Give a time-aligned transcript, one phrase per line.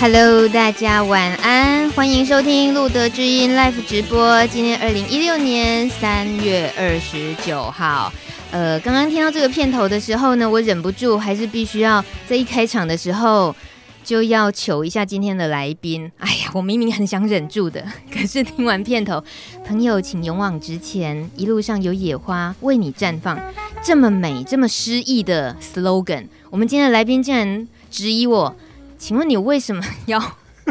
[0.00, 4.46] Hello，大家晚安，欢迎收听路德之音 Live 直播。
[4.46, 8.10] 今天二零一六年三月二十九号，
[8.50, 13.54] 呃，刚刚听到这个片头的时候呢，我忍不住还是必须要在一开场的时候
[14.02, 16.10] 就要求一下今天的来宾。
[16.16, 19.22] 哎呀，我明明很想忍住的，可是听完片头，
[19.66, 23.38] 朋友请勇往直前，一路上有野花为你绽放，
[23.84, 28.56] 这么美、这么诗意的 slogan，我们今天的来宾竟然质疑我。
[29.00, 30.22] 请问你为什么 要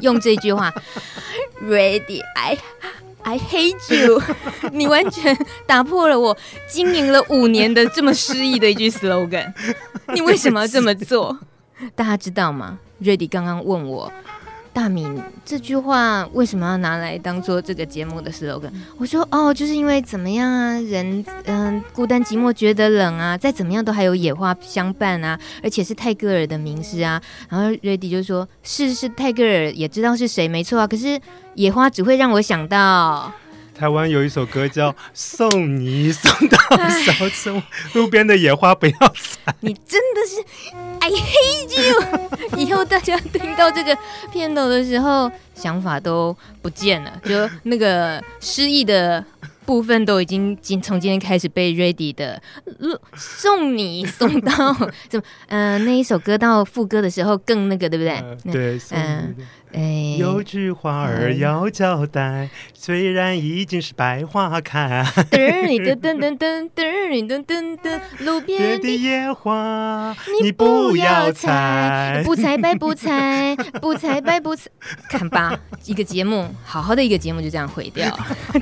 [0.01, 0.71] 用这句话？
[1.61, 2.57] Ready, I
[3.23, 4.21] I hate you。
[4.71, 6.37] 你完全打破了我
[6.69, 9.51] 经营了五年的这么诗意的一句 slogan。
[10.13, 11.37] 你为什么要这么做？
[11.95, 14.11] 大家知道吗？Ready 刚刚问我。
[14.79, 18.71] 大明这句话为什么要拿来当做这个节目的 slogan？
[18.97, 27.21] 我说哦，就是因为怎么样啊，人嗯、孤单寂寞觉得冷啊，再怎么样都还有野花相伴啊，而且是泰戈尔的名诗啊。
[27.49, 31.19] 然后瑞迪就说是是泰戈尔，也知道是谁没错啊，可是
[31.55, 33.29] 野花只会让我想到。
[33.79, 36.57] 台湾有一首歌叫《送你送到
[37.05, 37.55] 小村》，
[37.93, 39.55] 路边的野花不要采。
[39.61, 40.43] 你真的是
[40.99, 42.59] ，I hate you！
[42.59, 43.97] 以后大家听到这个
[44.33, 49.23] 片头的时候，想法都不见了，就那个失意的
[49.69, 52.41] 部分都已经今从今天开始被 Ready 的
[53.13, 54.73] 送你送到
[55.07, 55.23] 怎么？
[55.49, 58.13] 嗯、呃，那一首歌到副歌的时候更那个，对不对？
[58.15, 59.35] 呃、对，嗯。
[59.71, 65.05] 哎，有句话儿要交代，嗯、虽然已经是百花开。
[65.29, 74.71] 噔你噔噔噔噔噔你噔噔噔，路边的野花你不要采，不采白不采，不采白不采。
[75.07, 78.11] 看吧，一个节目，好好的一个节目就这样毁掉。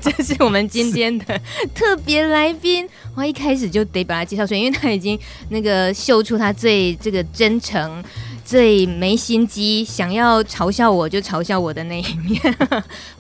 [0.02, 1.40] 这是我们今天的
[1.74, 5.20] 特别来宾，我一开始就得把他介绍出来，因为他已经
[5.50, 8.04] 那个秀出他最这个真诚。
[8.48, 12.42] 最没心机，想要嘲笑我就嘲笑我的那一面。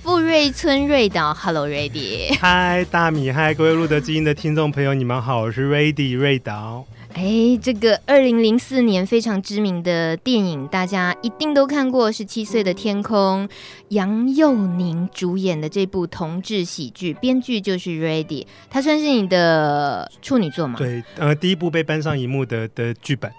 [0.01, 6.85] 富瑞村瑞导， Hello Ready，嗨大米，嗨各位路德基因的听众朋友，你们好，我是 Ready 瑞导。
[7.17, 13.47] 哎，这个二零零四年非常知名的电影，大家一定都看过，《十七岁的天空》，
[13.87, 20.75] 杨佑宁主演的这部同志喜剧，编剧就是 Ready，他算是你的处女作吗？
[20.77, 23.31] 对，呃，第一部被搬上荧幕的的剧本。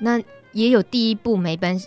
[0.00, 0.18] 那
[0.52, 1.78] 也有第一部没搬，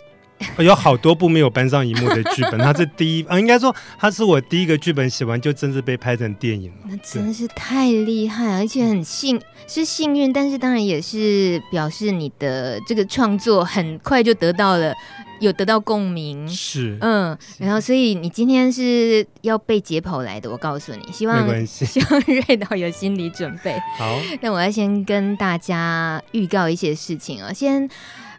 [0.58, 6.76] 有好多部没有搬上荧幕的剧本，它是第一啊，应该说它是我第一个剧本写完就真是被拍成电影了。
[6.88, 14.94] 那真的是太厉害，而且很幸是幸运，但是当然也是表示你的这个创作很快就得到了
[15.40, 16.48] 有得到共鸣。
[16.48, 23.78] 是，嗯，然后所以你今天是要被解剖来的，我告诉你，希望希望瑞导有心理准备。
[23.98, 27.88] 好，那我要先跟大家预告一些事情啊，先。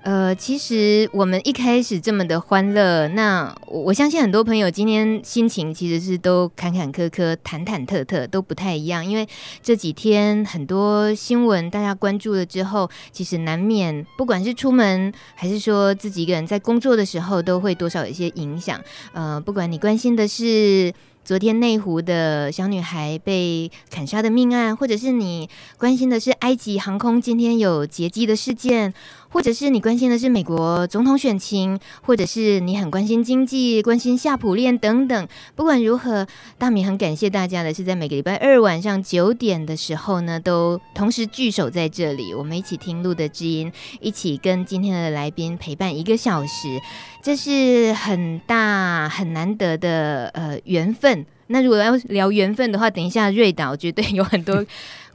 [0.03, 9.05] 呃，其实我们一开始这么的欢乐，那我相信很多朋友今天心情其实是都坎坎坷坷、忐忐忑忑，都不太一样。
[9.05, 9.27] 因为
[9.61, 18.81] 这几天很多新闻大家关注了之后，其实难免不管是出门还是说自己一个人在工作的时候，都会多少有一些影响。
[19.13, 20.91] 呃，不管你关心的是。
[21.23, 25.47] 昨天内湖的小女孩被砍杀的命案，或者是你
[25.77, 28.91] 关心的是埃及航空今天有劫机的事件，
[29.31, 35.27] 或者是你关心的是美国总统选情，或者是你很关心经济、关心夏普链等等。
[35.55, 36.27] 不管如何，
[36.57, 46.79] 大米很感谢大家的是在每个礼拜二晚上九点的时候呢，都同时聚首在这里，我们一起听录的知音，一起跟今天的来宾陪伴一个小时。
[47.23, 51.25] 这是很大很难得的呃缘分。
[51.47, 54.65] 那如果要聊缘分的话，等一下瑞导绝对有很多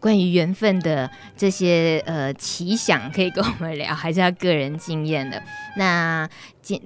[0.06, 5.42] 关于缘分的这些呃奇想可以跟我们聊，还是他个人经验的。
[5.76, 6.28] 那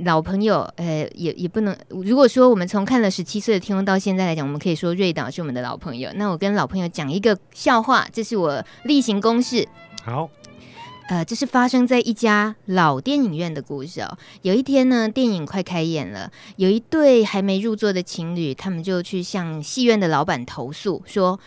[0.04, 6.10] 老朋友呃也也不能，如果说我们从看了十七岁的天空到现在来讲，我们可以说瑞导是我们的老朋友。
[6.14, 9.68] 那我跟老朋友讲一个笑话，这是我例行公事。
[10.02, 10.30] 好。
[11.10, 14.16] 呃，这是发生在一家老电影院的故事哦。
[14.42, 21.40] 有一天呢，电影快开演了，有一对还没入座的情侣，他们就去向戏院的老板投诉，说：“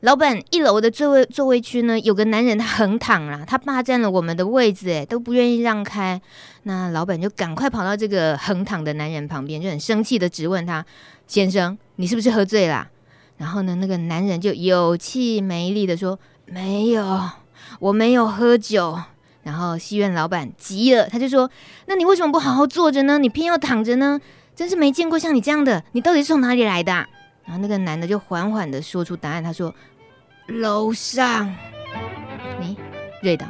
[0.00, 6.18] 老板，一楼的座位座位区呢，有个男人他横躺了，他霸占了我们的位置，哎，都不愿意让开。”
[6.64, 10.82] 那老板就赶快跑到这个横躺的男人旁边，就很生气的质问他
[11.28, 12.88] ：“先生，你是不是喝醉啦？”
[13.36, 17.20] 然后呢，那个男人就有气没力的说：“没有，
[17.78, 18.98] 我没有喝酒。”
[19.44, 21.50] 然后戏院老板急了，他就说
[21.84, 23.18] ：“那你为什么不好好坐着呢？
[23.18, 24.18] 你偏要躺着呢？
[24.56, 27.06] 真是没见过像你这样的，你到底是从哪里来的啊？”
[27.50, 29.74] 然后那个男的就缓缓的说出答案，他说
[30.46, 31.52] ：“楼上。”
[32.62, 32.76] 你
[33.22, 33.44] 瑞导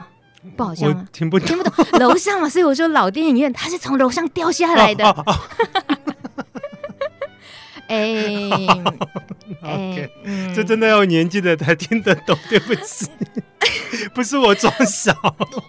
[0.57, 1.07] 不好笑吗？
[1.13, 1.99] 听不懂，听不懂。
[1.99, 5.05] 楼上嘛，所以我说老电影院他是从楼上掉下来的。
[7.89, 8.67] 哎
[9.63, 10.09] 哎，
[10.57, 13.07] 这真的要年纪的才听得懂，对不起。
[14.15, 15.15] 不是我装傻，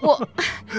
[0.02, 0.30] 我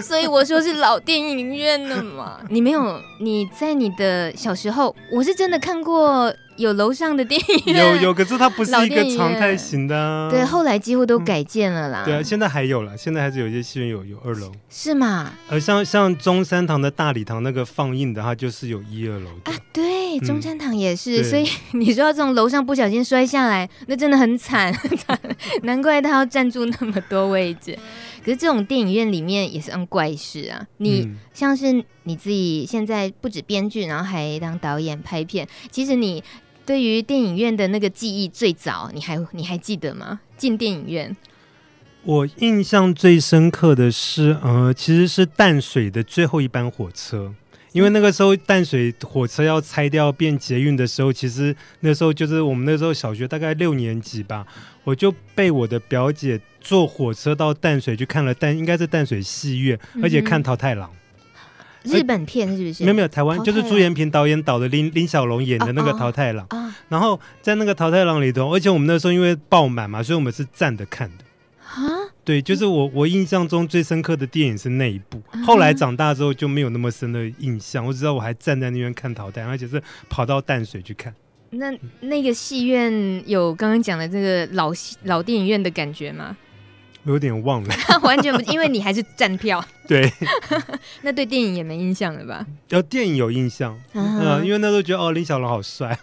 [0.00, 2.40] 所以我说是老电影院的嘛。
[2.48, 10.30] 你没有你在你的小时候，我是真的看过有楼上的电影院，有有，可是它不是一个常态型的啊。
[10.30, 12.04] 对，后来几乎都改建了啦。
[12.04, 15.32] 对啊，现在还有了，现在还是有一些戏院有有二楼，是吗？
[15.48, 19.52] 呃像像中山堂的大礼堂那个放映的，它就是有一二楼的。
[19.52, 21.24] 啊，对，中山堂也是。
[21.24, 24.74] 所以你说要从楼上不小心摔下来，那真的很惨，
[25.62, 27.78] 难怪他要占住那么多位置。
[28.24, 30.64] 可是这种电影院里面也是很怪事啊！
[30.76, 35.48] 你像是你自己现在不止编剧，然后还当导演拍片。
[35.72, 36.22] 其实你
[36.64, 40.20] 对于电影院的那个记忆最早，你还你还记得吗？
[40.36, 41.16] 进电影院，
[42.04, 47.34] 我印象最深刻的是，呃，其实是淡水的最后一班火车。
[47.72, 54.46] 因为那个时候淡水火车要拆掉变捷运的时候，其实那时候就是我们那时候小学大概六年级吧，
[54.84, 60.90] 我就被我的表姐坐火车到淡水去看了淡，应该是淡水戏院，而且看桃太郎。
[61.84, 62.84] 日本片是不是？
[62.84, 66.46] 没有没有，台湾就是朱延平导演导的林林小龙演的那个桃太郎。
[66.88, 71.24] 然后在那个桃太郎里头，而且我们那时候因为爆满嘛，所以我们是站着看的。
[72.24, 75.20] 对，就是我我印象中最深刻的电影是那一部。
[75.44, 81.12] 后来长大之后就没有那么深的印象，我只知道我还站在那边看淘汰，而且是跑到淡水去看。
[81.50, 84.72] 那那个戏院有刚刚讲的这个老
[85.04, 86.36] 老电影院的感觉吗？
[87.04, 89.64] 我有点忘了， 完全不，因为你还是站票。
[89.88, 90.10] 对，
[91.02, 92.46] 那对电影也没印象了吧？
[92.68, 95.98] 要电影有印象，嗯、呃，因为那时候觉得哦，李小龙好帅。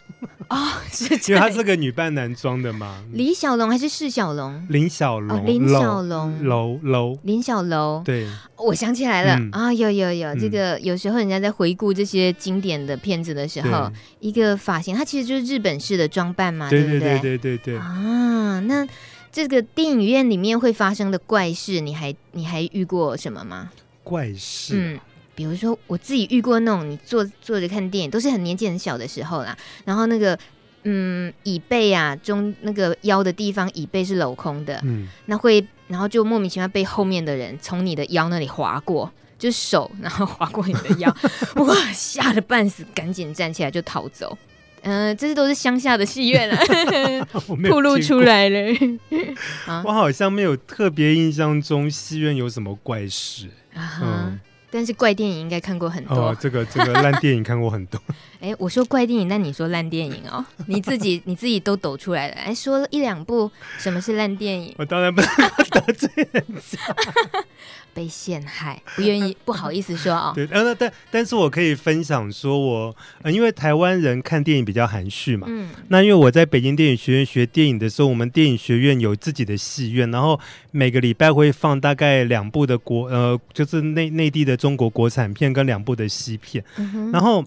[0.49, 3.01] 哦，是这样，因为他是个女扮男装的嘛。
[3.13, 4.65] 李小龙还是释小龙？
[4.67, 8.01] 林小龙，林小龙，楼楼，林小楼。
[8.03, 16.83] 对，我想起来了啊，有有有，这个有时候人家在回顾这些经典的片子的时候，一个发型，它其实就是日本式的装扮嘛，对？
[16.99, 18.85] 对对对对啊，那。
[19.31, 23.71] 这个电影院里面会发生的怪事，你还你还遇过什么吗？
[24.03, 24.99] 怪事，嗯，
[25.35, 29.55] 比如说我自己遇过那种，你坐坐着看电影，都是很年纪很小的时候啦。
[29.85, 30.37] 然后那个，
[30.83, 41.15] 嗯，椅背啊，中那个腰的地方，椅背是镂空的，嗯，那会，然后就莫名其妙被后面的人从你的腰那里划过，就手然后划过你的腰，
[41.63, 44.35] 哇，吓得半死，赶紧站起来就逃走。
[44.83, 46.57] 嗯、呃，这些都是乡下的戏院啊，
[47.67, 48.59] 透露出来了。
[49.85, 53.99] 我好像没有特别印象中戏院有什么怪事啊。
[54.01, 54.39] 嗯，
[54.71, 56.15] 但是怪电影应该看过很多。
[56.15, 58.01] 哦，这个这个 烂电影看过很多。
[58.39, 60.43] 哎，我说怪电影，那你说烂电影哦？
[60.67, 64.73] 你自己你自己都抖出来了，哎，说了一两部什么是烂电影？
[64.77, 65.29] 我当然不能
[65.71, 66.79] 得罪人家。
[67.93, 70.31] 被陷害，不愿意，不好意思说 啊、哦。
[70.35, 80.39] 对，呃，那但但是我可以分享说我，我呃，因为台湾人看电影比较含蓄嘛，嗯，那因为我在北京电影学院学电影的时候，我们电影学院有自己的戏院，然后
[80.71, 87.43] 每个礼拜会放大概两部的国，呃，就是内内地的中国国产片跟两部的西片，嗯、然后。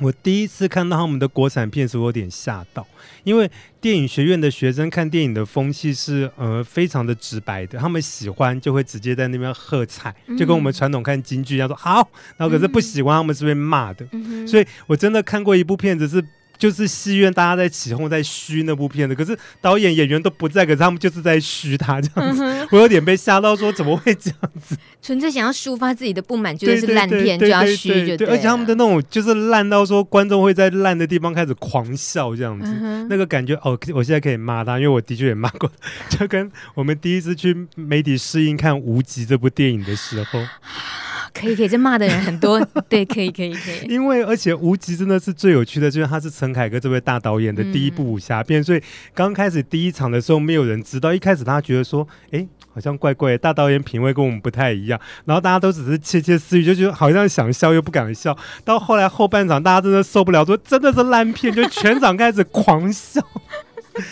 [0.00, 2.86] 我第一次看到他们的国产片时，我有点吓到，
[3.24, 14.06] 因为电影学院的学生看电影的风气是呃非常的直白的，他们喜欢就会直接在那边喝彩，就跟我们传统看京剧一样说好，然后可是不喜欢他们是被骂的，
[14.46, 16.24] 所以我真的看过一部片子是。
[16.60, 24.76] 就是戏院大家在起哄在嘘那部片子，可是导演演员都不在，可是他们就是在嘘他这样子，嗯、我有点被吓到，说怎么会这样子？
[25.00, 35.72] 纯粹想要抒发自己的不满，就是烂片就要嘘就对，而且他们的那种就是烂到说观众会在烂的地方开始狂笑这样子，嗯、那个感觉哦，我现在可以骂他，因为我的确也骂过，
[36.10, 40.40] 就跟我们第一次去媒体试映看《无极》这部电影的时候。
[41.32, 43.88] 可以可以，这骂的人很多， 对，可以可以可以。
[43.88, 48.82] 因为而且《无极》真的是最有趣的，就是他是陈凯歌这位大导演的第一部武侠片，嗯、所以
[49.14, 51.12] 刚开始第一场的时候，没有人知道。
[51.12, 55.00] 一开始他觉得说，哎，好像怪怪的，大导演品味跟我们不太一样。
[55.24, 58.36] 然后大家都只是窃窃私语，就觉得好像想笑又不敢笑。
[58.64, 63.20] 到后来后半场，大家真的受不了，说真的是烂片，就全场开始狂笑。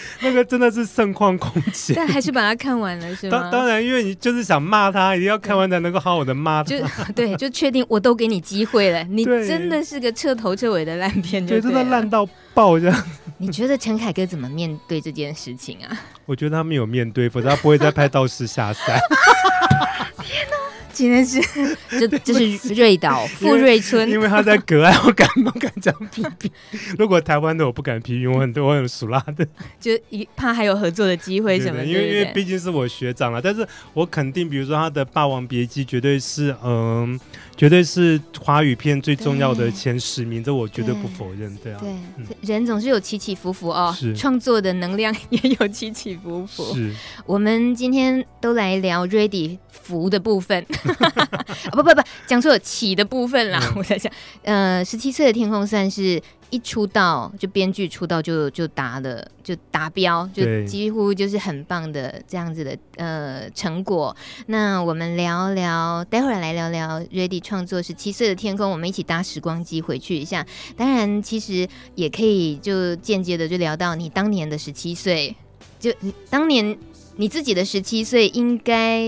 [0.22, 1.94] 那个真的是盛况空前。
[1.96, 3.38] 但还是把它看完了，是吗？
[3.42, 6.70] 当当然，因为你就是想骂他，一定要看完才能够好好的骂他。
[6.70, 6.76] 就
[7.14, 13.04] 对，就确定我都给你机会了，你真的是个彻头彻尾的烂片对，对，真的烂到爆这样。
[13.40, 15.96] 你觉得陈凯歌怎么面对这件事情啊？
[16.26, 18.98] 我觉得他没有面对，否则他不会再拍《道士下山》。
[20.98, 21.40] 今天是
[22.00, 26.50] 就 就是瑞岛 富瑞村，因为他在隔岸，我敢不敢这样批评？
[26.98, 29.46] 如果台湾的我不敢批评，我很多我很熟辣的，
[29.78, 31.84] 就一怕还有合作的机会什么的。
[31.84, 33.64] 因为因为毕竟是我学长了，但是
[33.94, 37.16] 我肯定，比如说他的《霸王别姬》绝对是嗯，
[37.58, 41.52] 绝对是华语片最重要的前十名，这我绝对不否认。
[41.56, 46.72] 对啊，对，嗯、人总是有起起伏伏哦，是创作的能量也有起起伏伏。
[46.72, 46.94] 是，
[47.26, 50.64] 我们今天都来聊 Ready 福的部分。
[51.72, 53.60] 不不不，讲错了起的部分啦。
[53.60, 54.12] 嗯、我在想，
[54.42, 64.16] 呃，十七岁的天空算是一出道就编剧出道就就达了就达标，就几乎就是很棒的这样子的呃成果。
[64.46, 70.46] 那我们聊聊，待会儿来聊聊 Ready 创作十七岁的天空，我们一起搭时光机回去一下。
[70.76, 75.36] 当然，其实也可以就间接的就聊到你当年的十七岁，
[75.78, 75.92] 就
[76.30, 76.78] 当年
[77.16, 79.02] 你自己的十七岁应该。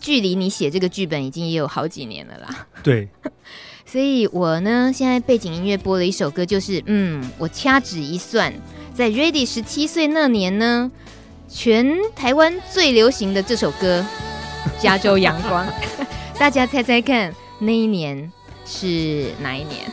[0.00, 2.68] 距离你写这个剧本已经也有好几年了啦。
[2.84, 3.08] 对，
[3.90, 8.52] 所以我呢，现在背景音乐播了一首歌，就是嗯，我掐指一算，
[8.92, 10.90] 在 Ready 十七岁那年呢，
[11.48, 14.04] 全台湾最流行的这首歌
[14.82, 15.66] 《加州阳光》，
[16.38, 18.30] 大家猜猜看，那一年
[18.66, 19.90] 是哪一年？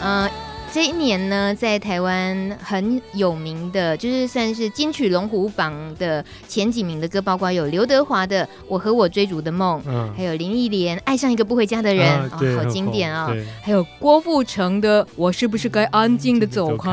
[0.00, 0.30] 嗯、 呃。
[0.74, 13.36] 这一年呢，在台湾很有名的，就是算是金曲龙虎榜的前几名的歌，包括有刘德华的《我和我追逐的梦》，嗯，还有林忆莲《爱上一个不回家的人》啊，哦，好经典啊，哦！
[13.62, 16.90] 还有郭富城的《我是不是该安静的走开》，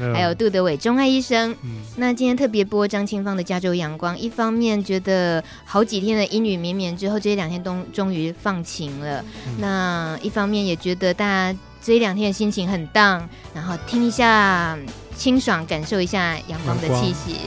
[0.00, 1.80] 嗯，还有杜德伟《钟爱一生》嗯。
[1.96, 11.58] 那今天特别播张清芳的《加州阳光》，一方面觉得好几天的阴雨绵绵之后，这两天都终于放晴了，嗯，那一方面也觉得大家。
[11.86, 13.22] 这一两天的心情很 down，
[13.54, 14.76] 然后听一下
[15.16, 17.38] 清爽，感受一下阳光的气息。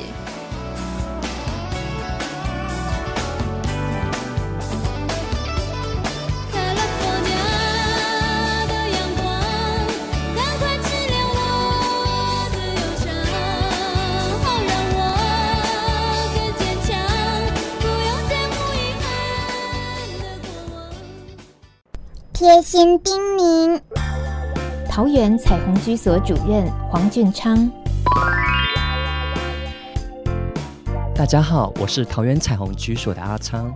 [22.32, 23.29] 贴心叮咛。
[25.00, 27.72] 桃园彩虹居所主任黄俊昌，
[31.16, 33.74] 大家好，我是桃园彩虹居所的阿昌。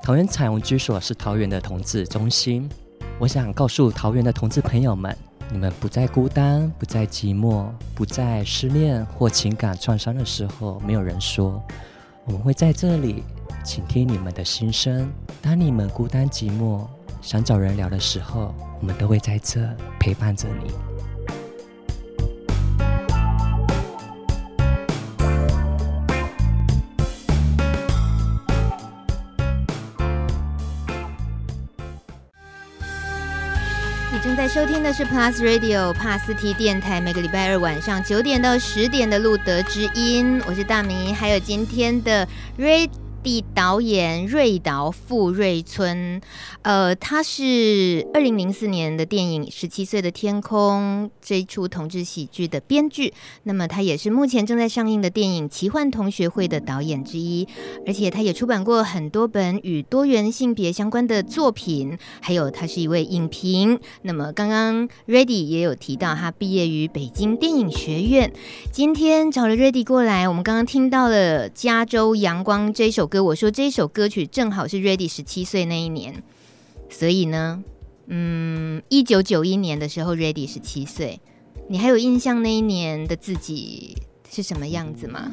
[0.00, 2.70] 桃园彩虹居所是桃园的同志中心。
[3.18, 5.18] 我想告诉桃园的同志朋友们，
[5.50, 11.60] 你们不再孤单，不再寂寞，不再失恋或情感创伤的时候，没有人说，
[12.26, 13.24] 我们会在这里
[13.64, 15.10] 倾听你们的心声。
[15.42, 16.86] 当你们孤单寂寞，
[17.24, 19.66] 想找人聊的时候，我们都会在这
[19.98, 20.70] 陪伴着你。
[34.12, 42.28] 你正在收听的是 Plus Radio 帕斯提电台，每个礼拜二晚上九点到十点的路德之音，我是大明，还有今天的
[42.58, 42.90] Ray。
[43.24, 46.20] 地导演瑞岛富瑞村，
[46.60, 53.14] 呃，他是二零零四年的电影《十七岁的天空》这一出同志喜剧的编剧，
[53.44, 57.48] 那么他也是目前正在上映的电影《奇幻同学会》的导演之一，
[57.86, 63.80] 而且他也出版过很多本与多元性别相关的作品，还有他是一位影评。
[64.02, 68.30] 那么刚刚 Ready 也有提到他毕业于北京电影学院，
[68.70, 73.22] 今天找了 Ready 过来，我们刚刚听到了《加州阳光》这首歌。
[73.22, 76.24] 我说这首歌曲正好是 Ready 十七岁那一年，
[76.90, 77.62] 所以呢，
[78.08, 81.20] 嗯，一九九一年的时候 Ready 十七岁，
[81.68, 83.96] 你还有印象那一年的自己
[84.28, 85.30] 是什么样子吗？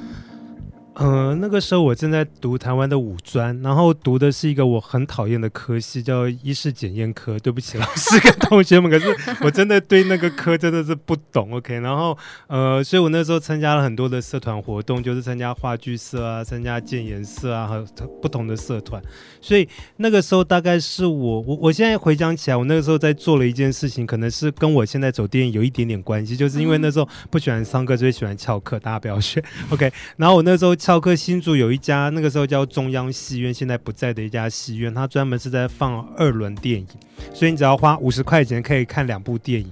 [0.95, 7.39] 嗯、那个时候我正在读台湾的五专，然后读的是一个我很讨厌的科系，叫医事检验科。
[7.39, 9.07] 对不起，老师跟同学们，可是
[9.41, 11.53] 我真的对那个科真的是不懂。
[11.55, 12.15] OK，然后
[12.47, 17.83] 呃，所以我那时候参加了很多的社团活动，就是参加话剧社啊，参加建研社啊，和
[18.21, 19.01] 不同的社团。
[19.39, 19.67] 所以
[19.97, 29.43] 那个时候大概是我我我现在回想起来，我那个时候在做了一件事情，可能是跟我现在走电影有一点点关系，就是因为那时候不喜欢上课，所以喜欢翘课，大家不要学。
[29.71, 36.87] OK，然后我那时候翘课，新竹有一家那个时候叫中央戏院，现在不在的一家戏院，它专门是在放二轮电影，
[37.35, 39.71] 所以你只要花五十块钱可以看两部电影。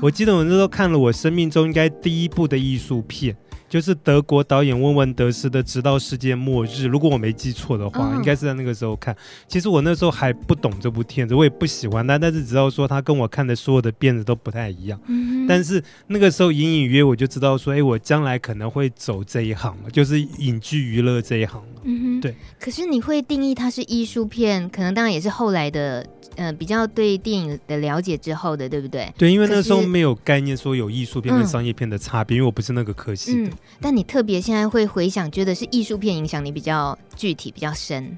[0.00, 3.36] 我记得我那时候看了我生命中应该第一部的艺术片。
[3.68, 9.16] 就是德国导演温文德斯的《直到世界末日》，如果我没记错的话，嗯、应该是在那个时候看。
[9.48, 15.00] 其实我那时候还不懂这部片子，我也不喜欢它，但是只知道说它跟我看的所有的片子都不太一样。
[15.06, 21.82] 嗯、但是那个时候隐隐约我就知道说，哎，我将来可能会走这一行了，就是影剧娱乐这一行了。
[21.84, 22.34] 嗯，对。
[22.60, 26.06] 可是你会定义它是艺术片，可能当然也是后来的。
[26.36, 29.12] 嗯、呃，比较对电影的了解之后的，对不对？
[29.18, 33.48] 对，因为那时候没有概念说有艺术片跟商业片的差别，嗯、因为我不是那个科系的。
[33.48, 38.16] 嗯、但你特别现在会回想，觉得是艺术片影响你比较具体、比较深，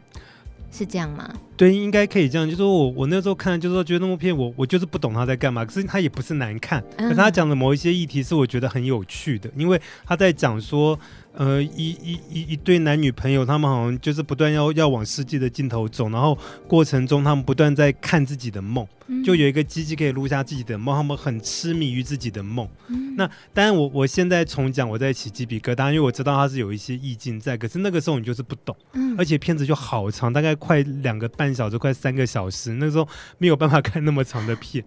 [0.70, 1.32] 是这样吗？
[1.59, 2.47] 对，应该可以这样。
[2.47, 5.65] 就是说我我那时候看，就是说觉得那部片我，我我就是不懂他在干嘛。
[5.65, 10.99] 可是他也不是难看，嗯、可是他讲的某一些议题是我觉得很有趣的，因为他在讲说。
[11.35, 16.37] 呃，一一一一对男女朋友，他们好像就是不断要要往世界的尽头走，然后
[16.67, 22.69] 过程中他们不断在看自己的梦，嗯、就有一个机器可以录下自己的梦，他们很痴迷于自己的梦。
[22.88, 34.85] 嗯、那当然，我我现在重讲，我在起鸡皮疙瘩，因为我知道它是有一些意境在，可是那个时候你就是不懂，嗯、而且片子就好长，大概快两个半小时，快三个小时，那时候没有办法看那么长的片。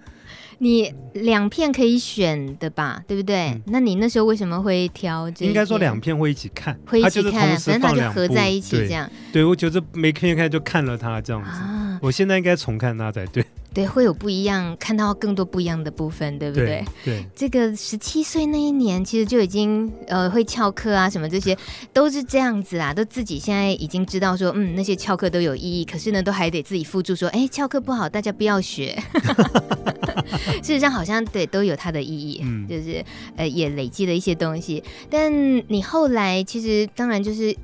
[0.60, 3.50] 你两片可以选的吧，对不对？
[3.50, 5.44] 嗯、那你那时候为什么会挑这？
[5.44, 9.10] 应该说两片会一起看，会一起看，反正它就合在一起这样。
[9.34, 11.50] 对，对我觉得没看看就看了它这样子。
[11.50, 13.44] 啊、我现在应该重看它才对。
[13.74, 16.66] 对，会有不一样，看到更多不一样的部分，对不对？
[16.66, 16.86] 对。
[17.06, 21.58] 对这个十七岁那一年，其实就已经呃会翘课啊，什么这些
[21.94, 29.02] 都是这样子啊，都自己现在已经知道说，嗯，那些翘课都有意义，可是呢，都还得自己附注说，哎，翘课不好，大家不要学。
[30.62, 33.04] 事实上，好像对都有它的意义，嗯、就是
[33.36, 34.84] 呃，也累积了一些东西。
[35.10, 35.32] 但
[35.72, 37.56] 你后来其实当然就是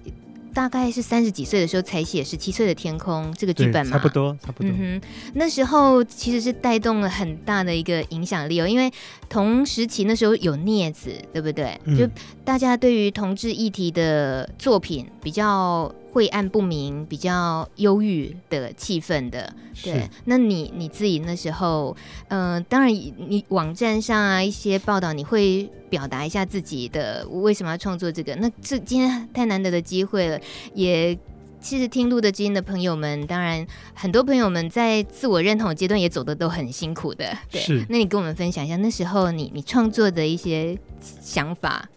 [0.57, 4.71] 大概是三十几岁的时候才写《十七岁的天空》这个剧本嘛，差不多，差不多。
[4.71, 8.91] 嗯哼，那时候其实是带动了很大的一个影响力哦，因为
[9.29, 11.79] 同时期那时候有镊子，对不对？
[11.85, 12.09] 嗯、就
[12.43, 15.93] 大家对于同志议题的作品比较。
[16.17, 20.09] 晦暗不明，比较忧郁的气氛的，对。
[20.25, 21.95] 那你你自己那时候，
[22.29, 28.33] 嗯、呃，当然你网站上啊一些报道，你会表达一下自己的为什么要创作这个。
[28.37, 30.41] 那这今天太难得的机会了，
[30.73, 31.15] 也
[31.61, 37.85] 其实听路的基因的朋友们，当然很多朋友们在自我认同阶段也走的都很辛苦的，对。
[37.89, 40.75] 那你跟我们分享一下那时候你你创作的一些
[41.21, 41.87] 想法。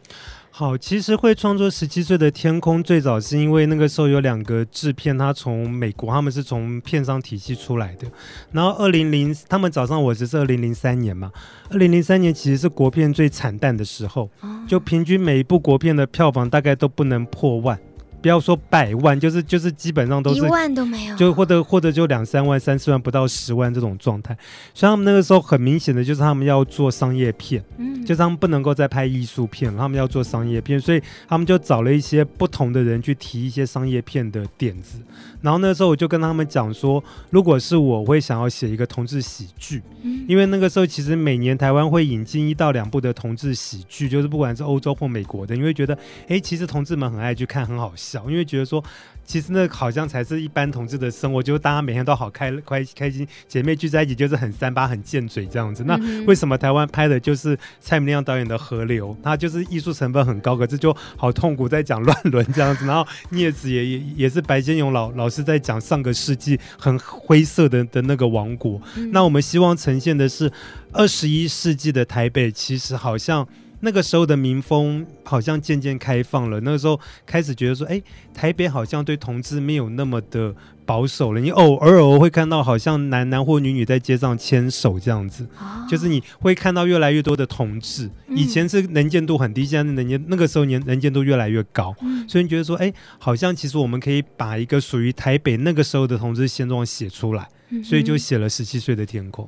[0.61, 8.07] 好，其实会创作《十七岁的天空》，最早是因为那个时候有两个制片，他从美国，他们是从片商体系出来的。
[8.53, 11.33] 然后二零零，他们找上我只是二零零三年嘛。
[11.71, 14.29] 二零零三年其实是国片最惨淡的时候，
[14.69, 17.81] 就平均每一部国片的票房大概都不能破万。
[18.21, 24.37] 不要说百万，就是就是基本上都是一万都没有，就或者或者就两三万、三四万不到十万这种状态。
[24.75, 34.99] 所以他们那个时候很明显的就是他们要做商业片，嗯，就是他们不能够再拍艺术片，他们要做商业片，所以他们就找了一些不同的人去提一些商业片的点子。
[35.43, 45.97] 然后那时候我就跟他们讲说，如果是我，我会想要写一个同志喜剧，嗯，因为那个时候其实每年台湾会引进一到两部的同志喜剧，就是不管是欧洲或美国的，你会觉得
[46.29, 48.29] 哎，其实同志们很爱去看，很好笑。
[48.31, 48.83] 因为觉得说，
[49.25, 55.85] 其实那好像才是一般同志的生活，就是大家每天都好开开开心，姐妹聚在一起就是很三八很贱嘴这样子。
[55.87, 62.87] 那为什么台湾拍的就是蔡明亮导演的《河流》，他就是艺术成分很高，可是就好痛苦，在讲乱伦这样子。
[62.87, 68.83] 然后镊子也也也是白先勇老老师在讲上个世纪很灰色的的那个王国。
[69.13, 70.53] 那我们希望呈现的是
[70.93, 73.47] 二十一世纪的台北，其实好像。
[73.81, 78.03] 那个时候的民风好像渐渐开放了，那个时候开始觉得说，哎，
[78.35, 81.41] 台北好像对同志没有那么的保守了。
[81.41, 88.11] 你偶尔偶尔会看到好像男男或女女在街上牵手这样子，哦、就是你会看到越来越多的同志。
[88.29, 99.45] 以前是能见度很低，现在能见那个时候年能见度越来越高，嗯、所以你觉得说，哎，好像其实我们可以把一个属于台北那个时候的同志现状写出来，嗯、所以就写了《十七岁的天空》。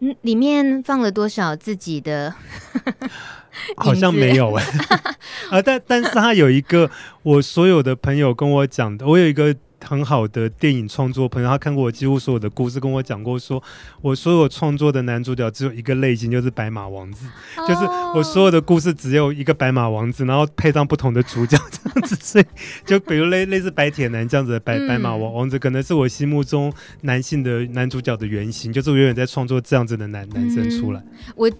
[0.00, 2.34] 嗯，里面放了多少自己的？
[3.76, 6.90] 好像没有哎、欸，啊， 但但是他有一个，
[7.22, 13.62] 我所有的朋友跟我讲的，我有一个很好的电影创作朋友，他看过我几乎所有的故事，跟我讲过说，
[14.02, 17.26] 我所有创作的男主角只有一个类型，就是白马王子，
[17.68, 22.44] 就是我所有的故事只有一个白马王子，然后配上不同的主角这样子， 所以
[22.84, 31.02] 就比如类类似白铁男这样子的白白马王王子，可能是我心目中男性的男主角的原型，就是我永远在创作这样子的男男生出来。
[31.34, 31.50] 我。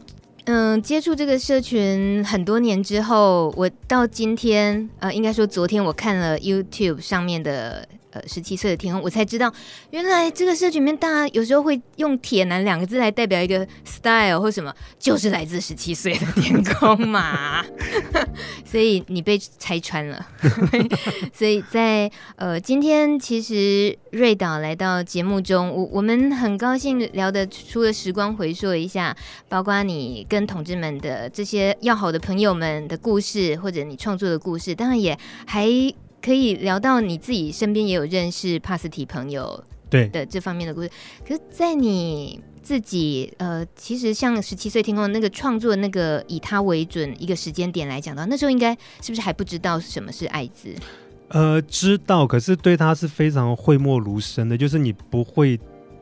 [0.47, 9.53] 嗯，接触这个社群很多年之后，我到今天，呃，应该说昨天我看了 YouTube 上面的呃十七岁的天空，我才知道
[9.91, 17.65] 原来这个社群里面大家有时候会用“铁男”两个字来代表一个 style 或什么，就是来自十七岁的天空嘛。
[18.65, 20.27] 所以你被拆穿了。
[21.35, 29.17] 所以在呃今天，其实瑞导来到节目中，我我们很高兴聊得出了时光回溯一下，
[29.49, 35.69] 包括你跟同志们的这些要好的朋友们的故事，或者你创作的故事，当然也还
[36.23, 40.91] 可以聊到你自己身边也有认识帕斯提朋友对的这方面的故事。
[41.27, 50.75] 可是，在你自己呃，其实像十七岁天空那个创作那个以他为准一个时间点来讲的话，那时候应该是不是还不知道什么是艾滋？
[51.29, 55.59] 呃，知道，可是对他是非常讳莫如深的，就是你不会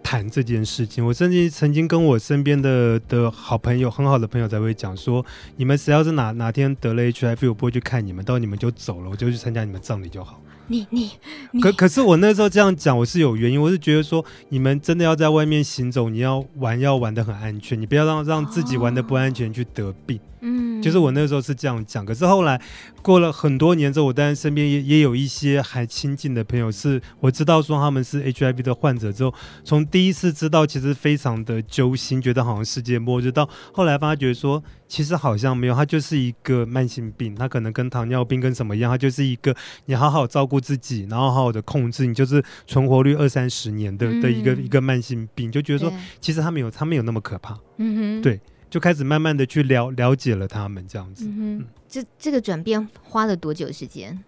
[0.08, 1.04] 谈这件事情。
[1.04, 5.22] 我甚至曾经跟我身边的的好朋友，很好的朋友才会讲说，
[5.56, 10.40] 你们谁要是哪哪天得了 HIV，我不会去看你们，到你们就走了，我就去参加你们葬礼就好。
[10.68, 11.10] 你你，
[11.50, 20.18] 你可可是我那时候这样讲，我是有原因，我是觉得说，你们真的要在外面行走，你要玩要玩的很安全，你不要让让自己玩的不安全去得病。
[20.40, 22.60] 嗯，就是我那时候是这样讲，可是后来
[23.02, 39.54] 过了很多年之后，我当然身边也也有一些还亲近的朋友，是我知道说他们是 HIV 的患者之后，从第一次知道其实非常的揪心，觉得好像世界末日，到后来发觉说其实好像没有，它就是一个慢性病，它可能跟糖尿病跟什么一样，它就是一个
[39.86, 47.58] 你好好照顾自己，然后好好的控制，你就是存活率二三十年的的一个、嗯、一个慢性病，就觉得说其实它没有它没有那么可怕。
[47.78, 48.40] 嗯哼，对。
[48.70, 54.18] 就开始慢慢的去了了解了他们这样子，嗯，这这个转变花了多久时间？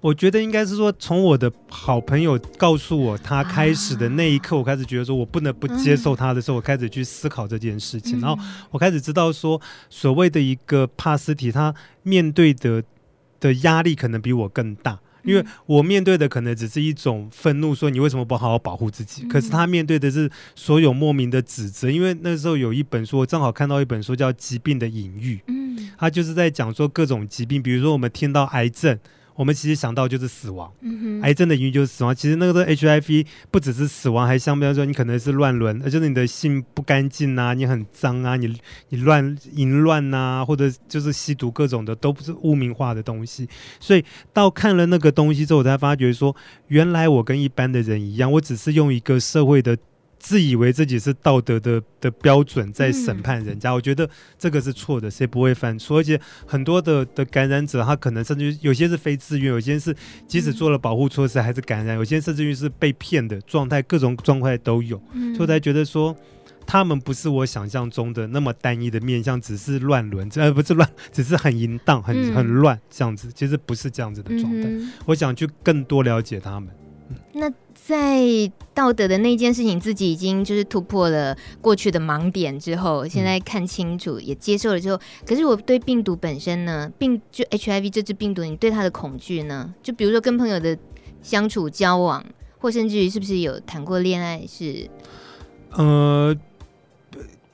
[0.00, 12.84] 我觉得应该是说，从我的好朋友告诉我他开始的那一刻，我开始觉得说我不能不接受他的时候，我开始去思考这件事情，然后我开始知道说，所谓的一个帕斯提，他面对的
[13.40, 15.00] 的压力可能比我更大。
[15.24, 19.26] 因为我面对的可能只是一种愤怒，说你为什么不好好保护自己？
[19.26, 21.90] 可是他面对的是所有莫名的指责。
[21.90, 28.98] 因为那时候有一本书，我正好看到一本书叫《疾病的隐喻》，嗯，他就是在讲说各种疾病，比如说我们听到癌症。
[29.34, 32.14] 我们其实想到就是死亡，嗯、癌症的隐喻就是死亡。
[32.14, 38.56] 其实那个 HIV 不只是死亡，还相比来说，你可能是乱伦，而就是你的性不干净啊，你很脏啊，你
[38.90, 43.48] 你乱淫乱啊，或者就是吸毒各种的，都不是污名化的东西。
[43.80, 46.34] 所以到看了那个东西之后，我才发觉说，
[46.68, 49.76] 原来我跟一般的人一样，我只是用一个社会的。
[50.24, 54.08] 自以为自己是道德的的标准在审判人家，嗯，我觉得
[54.38, 55.98] 这个是错的，谁不会犯错？
[55.98, 59.94] 而且很多的的感染者，他可能甚至于有些是非自愿，有些是
[60.26, 64.96] 即使做了保护措施还是感染，有些甚至于是被骗的状态，各种状态都有。
[65.12, 66.16] 所以我才觉得说，
[66.66, 74.90] 他们不是我想象中的那么单一的面相，只是乱伦，呃，不是乱，只是很淫荡、很很乱这样子，其实不是这样子的状态，嗯。
[75.04, 76.70] 我想去更多了解他们。
[77.10, 77.52] 嗯，那。
[77.86, 89.74] 在道德的那件事情，自己已经就是突破了过去的盲点之后，现在看清楚也接受了之后，可是我对病毒本身呢，病就 HIV 这只病毒，你对它的恐惧呢？
[89.82, 90.78] 就比如说跟朋友的
[91.20, 92.24] 相处交往，
[92.58, 94.46] 或甚至于是不是有谈过恋爱？
[94.46, 94.88] 是
[95.72, 96.34] 呃，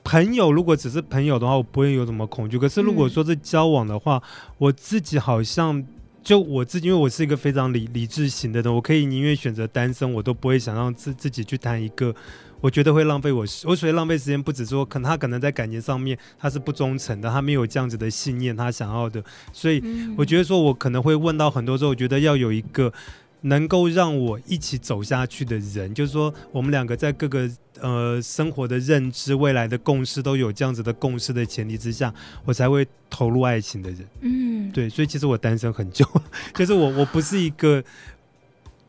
[0.01, 2.57] 朋友如果只是朋友的话，我不会有什么恐惧。
[2.57, 5.85] 可是如果说是交往的话，嗯、我自己好像。
[6.23, 12.13] 就我自己，因为我是一个非常理理智型的人，我可以宁愿选择单身，我都不会想让自自己去谈一个，
[12.59, 19.83] 我觉得会浪费我，我所谓浪费时间，不止说可能他可能在感情上面他是不忠诚的，他没有这样子的信念，他想要的，所以
[20.15, 22.91] 我觉得说我可能会问到很多时候，我觉得要有一个。
[23.41, 27.49] 能够让我一起走下去的人，就是说，我们两个在各个
[27.79, 32.13] 呃生活的认知、未来的共识都有这样子的共识的前提之下，
[32.45, 33.99] 我才会投入爱情的人。
[34.21, 36.05] 嗯，对，所以其实我单身很久，
[36.53, 37.83] 就是我我不是一个。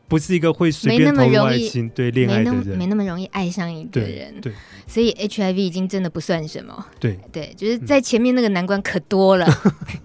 [0.05, 4.31] 不是一个会随便投入爱情、对恋爱的人，没那么容易爱上一个人。
[4.41, 4.53] 对，对，
[4.87, 6.85] 所以 HIV 已经真的不算什么。
[6.99, 9.47] 对对，就是在前面那个难关可多了。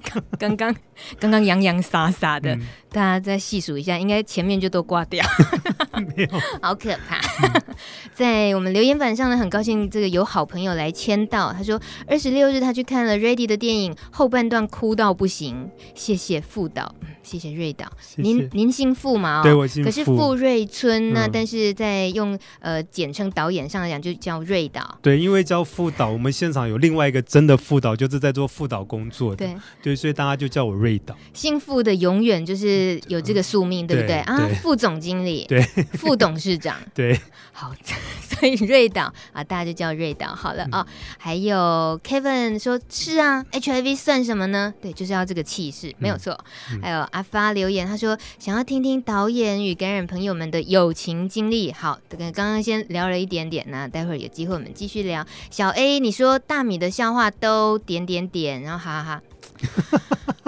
[0.38, 0.74] 刚刚
[1.18, 2.60] 刚刚洋洋洒洒的，嗯、
[2.90, 5.24] 大家再细数一下，应该前面就都挂掉。
[6.16, 6.28] 没有，
[6.62, 7.18] 好可怕。
[7.42, 7.62] 嗯、
[8.14, 11.52] 在我们留言板上呢，很高兴这个有好朋友来签到。
[11.52, 15.68] 他说二十六日他去看了 Ready 的电影，后半段哭到不行。
[15.94, 17.86] 谢谢副导，谢谢瑞导。
[18.16, 19.42] 您您姓傅吗？
[19.42, 19.90] 对，我姓傅。
[19.90, 24.98] 是傅瑞春，那但是在用呃简称导演上来讲，就叫瑞导。
[25.02, 29.46] 对，因为叫副导，我们现场有另外一个真的副导，就是在做副导工作的。
[29.46, 31.16] 对对，所以大家就叫我瑞导。
[31.32, 34.48] 姓傅的永远就是有这个宿命，对不对啊？
[34.62, 35.62] 副总经理，对，
[35.94, 37.18] 副董事长， 对。
[37.52, 37.74] 好，
[38.22, 40.86] 所以瑞导啊，大家就叫瑞导好了啊。
[41.18, 44.72] 还有 Kevin 说：“是啊，HIV 算什么呢？
[44.80, 46.38] 对，就是要这个气势，没有错。”
[46.80, 55.24] 还有阿发留言，他说：“想要听听导演与感染朋友们的友情经历。”好，跟刚刚先聊了一点点，那待会儿有机会我们继续聊。
[55.50, 59.22] 小 A，你说大米的笑话都点点点，然后哈哈哈。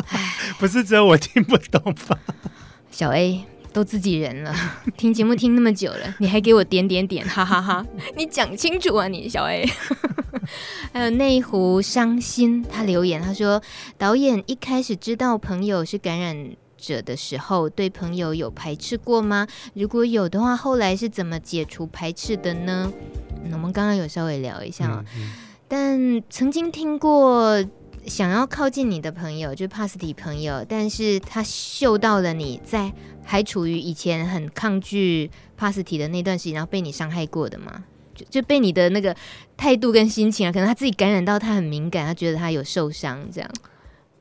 [0.09, 0.20] 哎。
[0.59, 2.18] 不是只有我听不懂吧？
[2.90, 4.55] 小 A 都自己人了，
[4.99, 7.87] 听节目听那么久了，你还给我点点点，哈哈哈，哈！
[8.16, 9.64] 你讲清楚啊，你小 A。
[10.92, 13.62] 还有那一壶伤心，他留言他说，
[13.96, 19.46] 导演一开始知道朋友是感染者的时候，对朋友有排斥过吗？
[19.75, 22.92] 如果有的话，后来是怎么解除排斥的呢？
[23.44, 25.05] 嗯、我们刚刚有稍微聊一下、
[25.68, 27.64] 但曾经听过
[28.07, 32.92] 想要靠近你的朋友，就帕斯提朋友，但是他嗅到了你在
[33.24, 37.85] 还处于以前很抗拒帕斯提的那段时间，然后被你伤害过的吗？
[38.14, 39.14] 就就被你的那个
[39.57, 43.50] 态度跟心情啊，可能他自己感染到，他很敏感，他觉得他有受伤这样。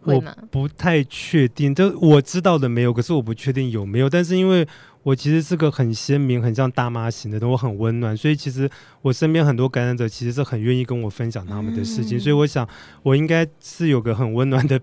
[0.01, 0.33] 会吗？
[0.39, 4.09] 我不太确定，就我知道的没有，可是我不确定有没有。
[4.09, 4.65] 但是因为
[5.09, 8.69] 我其实是个很鲜明、很像大妈型的人，我很温暖，所以其实
[9.01, 12.17] 我身边很多感染者其实是很愿意跟我分享他们的事情。
[12.17, 12.67] 嗯、所以我想，
[13.01, 14.79] 我应该是有个很温暖的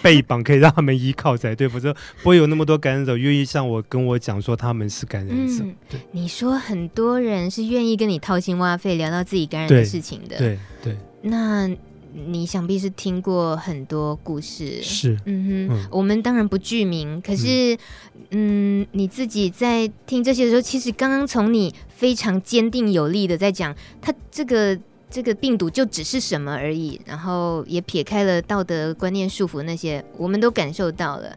[0.00, 5.62] 背 膀，可以让他们依靠才对，否则不会有那么多感染者愿意向我跟我讲说他们是感染者。
[5.62, 10.94] 嗯、对你说很多人是愿意跟你掏心挖肺聊到自己感染的事情的，对对。
[10.94, 11.70] 对那。
[12.16, 17.74] 你想必是听过很多故事，是，嗯哼，嗯，我们当然不具名，可是，
[18.30, 24.78] 嗯，嗯，你自己在听这些的时候，其实刚刚从你非常坚定有力的在讲，他这个
[25.10, 31.36] 这个病毒就只是什么而已，然后也撇开了道德观念束缚那些，我们都感受到了，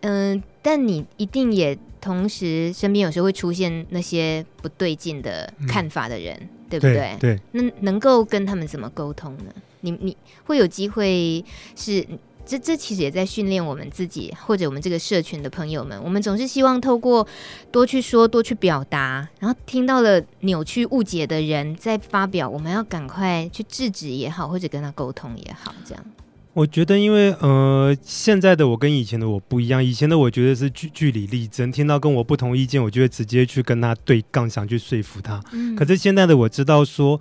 [0.00, 7.16] 嗯，但你一定也同时身边有时候会出现那些不对劲的看法的人，嗯，对不对？
[7.20, 9.52] 对，那能够跟他们怎么沟通呢？
[9.90, 11.44] 你你会有机会
[11.76, 12.04] 是
[12.44, 17.26] 这这其实也在训练我们自己或者我们这个社群的朋友们，我们总是希望透过
[17.72, 26.04] 多去说多去表达，然后听到了扭曲误解的人在发表，我们要赶快去制止也好，或者跟他沟通也好，这样。
[26.52, 35.42] 我觉得，因为呃，现在的我跟以前的我不一样，以前的我觉得是据据理力争，听到跟我不同意见，我就会直接去跟他对杠，想去说服他。
[35.52, 35.74] 嗯。
[35.74, 37.20] 可是现在的我知道说。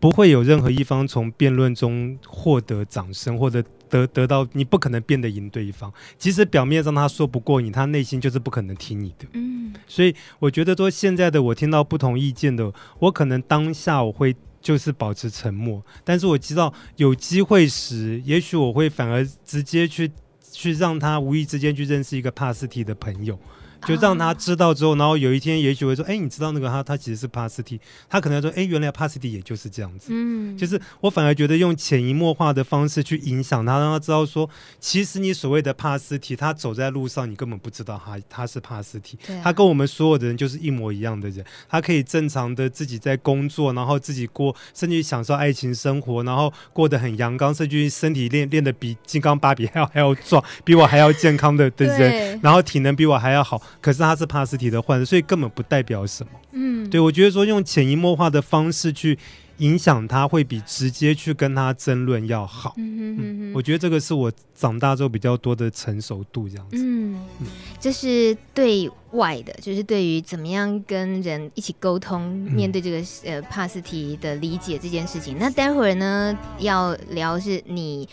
[0.00, 5.92] 不会有任何一方从辩论中获得掌声，或者得得到，你不可能变得赢对方。
[6.16, 9.26] 即使表面上他说不过你，他内心就是不可能听你的。
[9.34, 20.10] 嗯，所以我觉得说，现在的我听到不同意见的，我可能当下我会就是保持沉默，但是我知道有机会时，也许我会反而直接去
[20.50, 23.38] 去让他无意之间去认识一个帕斯提的朋友。
[23.86, 39.18] 就让他知道之后，然后有一天也许会说：“哎，你知道那个他他其实是帕斯提。”他可能说：“哎，原来帕斯提也就是这样子。”嗯，就是我反而觉得用潜移默化的方式去影响他，让他知道说，其实你所谓的帕斯提，他走在路上，你根本不知道他他是帕斯提。
[39.42, 53.60] 他跟我们所有的人就是一模一样的人，他可以正常的自己在工作，然后自己过，甚至享受爱情生活，然后过得很阳刚，甚至身体练练得比金刚芭比还要还要壮，比我还要健康的的人，然后体能比我还要好。
[53.80, 56.32] 可是他是帕斯提的患者，所以根本不代表什么。
[56.52, 59.18] 嗯，对，我觉得说用潜移默化的方式去
[59.58, 62.74] 影响他，会比直接去跟他争论要好。
[62.76, 66.76] 嗯哼哼哼，嗯，我觉得这个是我长大之后比较多的成熟度，这样子。
[66.78, 67.46] 嗯，嗯，
[67.78, 75.36] 这是对外的，就是对于怎么样跟人一起沟通，面对这个呃帕斯提的理解这件事情。
[75.36, 78.08] 嗯，那待会儿呢，要聊是你。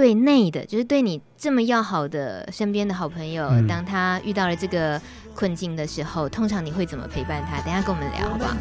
[0.00, 4.98] 对内的，就是对你这么要好的身边的好朋友，嗯、当他遇到了这个
[5.40, 7.58] 困境的时候，通常你会怎么陪伴他？
[7.62, 8.54] 等下跟我们聊好不好？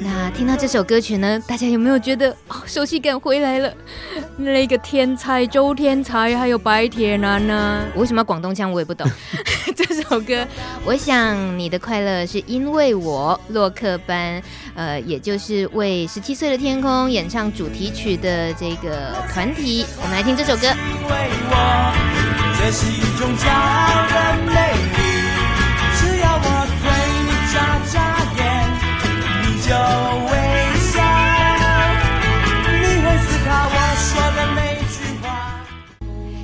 [0.00, 3.74] 那听到这首歌曲呢，大家有没有觉得哦，熟悉感回来了？
[4.38, 7.84] 那个天才周天才，还有白铁男呢？
[7.94, 8.70] 我为什么广东腔？
[8.70, 9.10] 我也不懂。
[9.74, 10.46] 这首歌，
[10.84, 14.40] 我想你的快乐是因为我洛克班，
[14.76, 20.68] 呃，也就是为十七岁的天空演唱主题曲的这个团体，我们来听这首歌。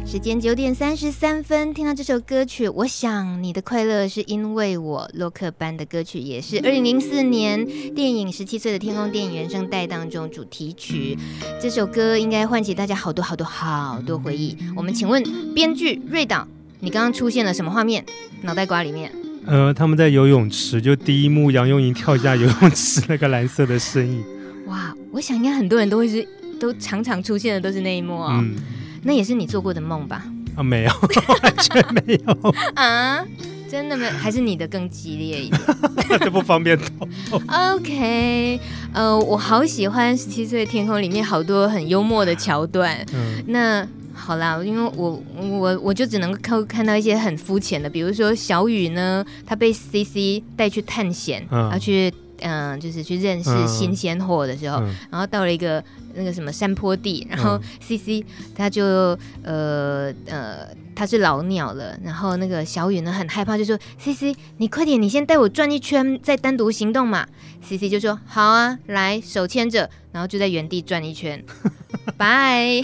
[0.07, 11.19] 时间九点三十三分，听到这首歌曲，我想你的快乐是因为我洛克班的歌曲，也是二零零四年电影《十七岁的天空》电影原声带当中主题曲。
[11.61, 14.57] 这首歌应该唤起大家好多好多好多回忆。
[14.75, 16.49] 我们请问编剧瑞导，
[16.81, 18.07] 你刚刚出现了什么画面？
[18.41, 19.13] 脑袋瓜里面？
[19.47, 24.25] 呃，他们在游泳池，就第一幕杨佑宁跳下游泳池那个蓝色的身影。
[24.67, 26.27] 哇，我想应该很多人都会是
[26.59, 28.41] 都常常出现的都是那一幕啊、哦。
[28.43, 28.55] 嗯
[29.07, 30.25] 那也是你做过的梦吧？
[30.57, 30.91] 啊，没有，
[31.43, 33.23] 完全没有啊！
[33.71, 34.11] 真的没有？
[34.13, 35.61] 还是你的更激烈一点？
[36.21, 37.43] 这不方便透露。
[37.75, 38.59] OK，
[38.95, 42.97] 呃，我好喜欢《十七岁的天空》里面好多很幽默的桥段。
[43.13, 43.87] 嗯，那
[44.25, 52.11] 好啦，因为我我我就只能看看到一些很肤浅的，比如说小雨呢，他被 CC 带去探险，嗯，要去
[52.41, 55.85] 嗯、呃，就是去认识新鲜货的时候，嗯、然后到了一个
[56.15, 58.25] 那个什么山坡地，然后 CC
[58.55, 58.85] 他就
[59.43, 67.27] 呃呃他是老鸟了，然后那个小雨呢很害怕，就说 CC 你快点，你先带我转一圈，再单独行动嘛。
[67.67, 71.43] CC 就说好啊，来手牵着，然后就在原地转一圈，
[72.19, 72.81] 拜，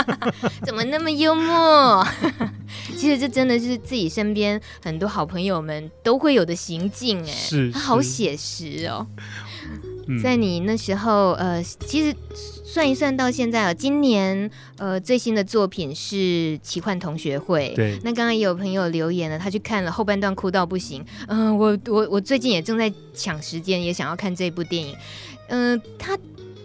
[0.64, 2.06] 怎么那么幽默？
[2.96, 9.06] 其实这真的是自己身边很多好朋友们都会有的行径，哎，是，他好写实哦。
[10.22, 12.14] 在你那时候，呃，其实
[12.64, 16.16] 算一算到现在啊，今年呃最新的作品是
[16.60, 17.70] 《奇幻同学会》。
[17.76, 21.04] 对，那刚刚也有朋友留言了，他去看了后半段，哭到不行。
[21.28, 24.94] 嗯、呃，我我我最近也正在抢时间，也想要看这部电影。
[25.48, 26.18] 嗯、呃，他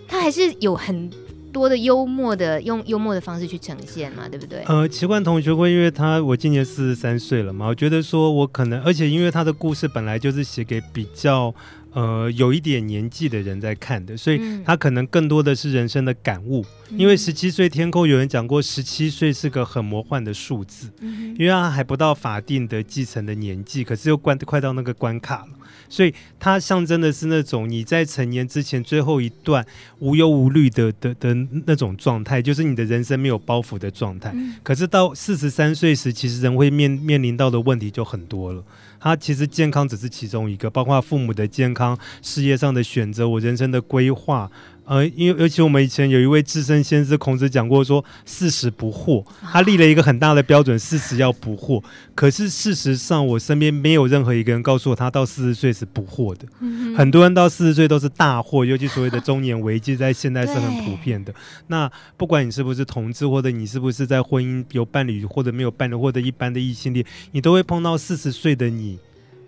[0.07, 1.09] 他还是有很
[1.53, 4.63] 多的幽默的，用幽默的方式去呈现嘛，对不对？
[4.65, 11.53] 呃，《奇幻同学会》，因为他我今年四十三岁了嘛，我觉得说我可能，而且因为他的故事本来就是写给比较。
[11.91, 16.63] 呃，有一点年纪的人在看的，所以他可能更多的是人生的感悟。
[16.91, 25.49] 嗯、因为十七岁天空有人讲过，十七岁是个很魔幻的数字，嗯、因为他还不到法定的继承的年纪，可是又关快到那个关卡了，
[25.89, 29.65] 所以它象征的是那种你在成年之前最后一段
[29.99, 34.31] 无忧无虑的的的那种状态，就是你的人生没有包袱的状态。
[34.35, 38.63] 嗯、可是到四十三岁时，其实人会面面临到的问题就很多了。
[38.99, 44.51] 他其实健康只是其中一个，包括父母的健康、事业上的选择、我人生的规划。
[44.89, 51.83] 呃，因为尤其我们以前有一位智深先师孔子讲过说，四十不惑，他立了一个很大的标准，四十要不惑。
[52.15, 56.47] 可是事实上，我身边没有任何一个人告诉我，他到四十岁是不惑的。
[56.61, 61.31] 嗯、很多人到四十岁都是大惑，尤其所谓的中年危机，在现在是很普遍的。
[61.67, 68.97] 那不管你是不是同志，或者你是不是在婚姻有伴侣，或者没有伴侣，或者一般的异性恋，你都会碰到四十岁的你。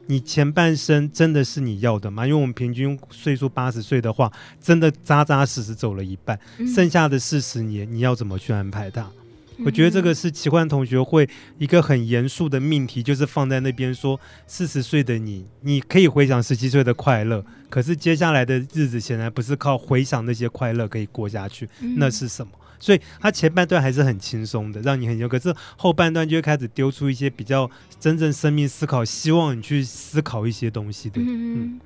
[0.08, 2.28] 你前半生真的是你要的吗？
[2.28, 9.02] 因为我们平均岁数八十岁的话，真的扎扎实实走了一半，嗯、剩下的四十年你要怎么去安排它？
[9.58, 22.52] 嗯、我觉得这个是奇幻同学会一个很严肃的命题，就是放在那边说，四十岁的你，你可以回想十七岁的快乐，可是接下来的日子显然不是靠回想那些快乐可以过下去，嗯、那是什么？
[22.82, 31.22] 所以他前半段还是很轻松的，让你很有，可是后半段就会开始丢出一些比较真正生命思考，希望你去思考一些东西的。
[31.22, 31.80] 嗯，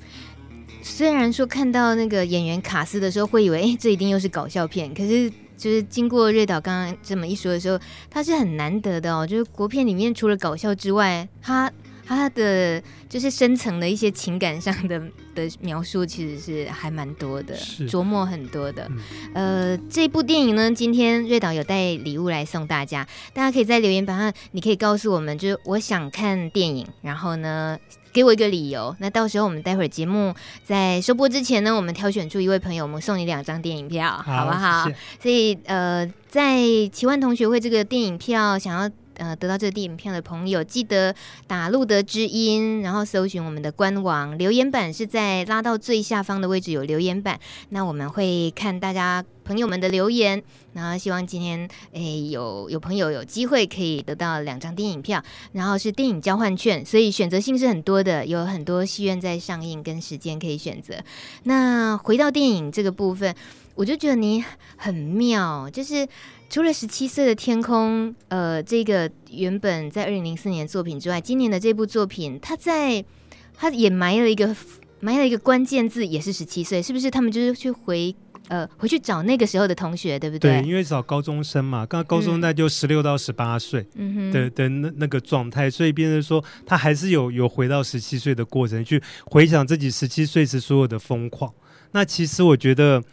[0.81, 7.79] 虽然说看到那个演员卡斯的时候，会以为哎，这一定又是搞笑片，可是就是经过瑞导刚刚这么一说的时候，
[8.09, 9.27] 他是很难得的哦。
[9.27, 11.71] 就是国片里面除了搞笑之外，他。
[12.07, 12.79] 他的
[13.09, 15.01] 就是深层的一些情感上的
[15.35, 17.55] 的描述，其实是还蛮多的，
[17.87, 18.89] 琢磨很多的。
[19.33, 27.77] 嗯、呃，这部电影呢，今天瑞导有带礼物来送大家，大家可以在留言板上，你可以告诉我们，就是我想看电影，然后呢，
[28.13, 28.95] 给我一个理由。
[28.99, 34.85] 那到时候我们待会儿节目在收播之前呢，我们挑选出一位朋友，我们送你两张电影票，好，好不好？
[34.85, 34.97] 谢谢。
[35.21, 36.57] 所以呃，在
[36.91, 38.89] 奇幻同学会这个电影票想要。
[39.17, 41.15] 呃，得到这个电影票的朋友，记得
[41.47, 47.39] 打路德之音，然后搜寻我们的官网留言板，是在拉到最下方的位置有留言板。
[47.69, 50.41] 那我们会看大家朋友们的留言，
[50.73, 55.23] 然后希望今天诶有有朋友有机会可以得到两张电影票，
[55.53, 60.95] 然后是电影交换券，所以选择性是很多的，有很多戏院在上映跟时间可以选择。
[61.43, 63.33] 那回到电影这个部分，
[63.75, 64.43] 我就觉得你
[64.75, 66.07] 很妙，就是。
[66.47, 73.03] 除了十七岁的天空，呃，这个原本在二零零四年作品之外，今年的这部作品，他在
[73.53, 74.55] 他也埋了一个
[75.01, 77.11] 埋了一个关键字，也是十七岁，是不是？
[77.11, 78.15] 他们就是去回
[78.47, 80.61] 呃回去找那个时候的同学，对不对？
[80.61, 91.51] 对，因为找高中生嘛，刚高中那就十六到十八岁嗯的的那那个状态，所以变成说他还是有有回到十七岁的过程，去回想自己十七岁时所有的疯狂。
[91.91, 93.03] 那其实我觉得。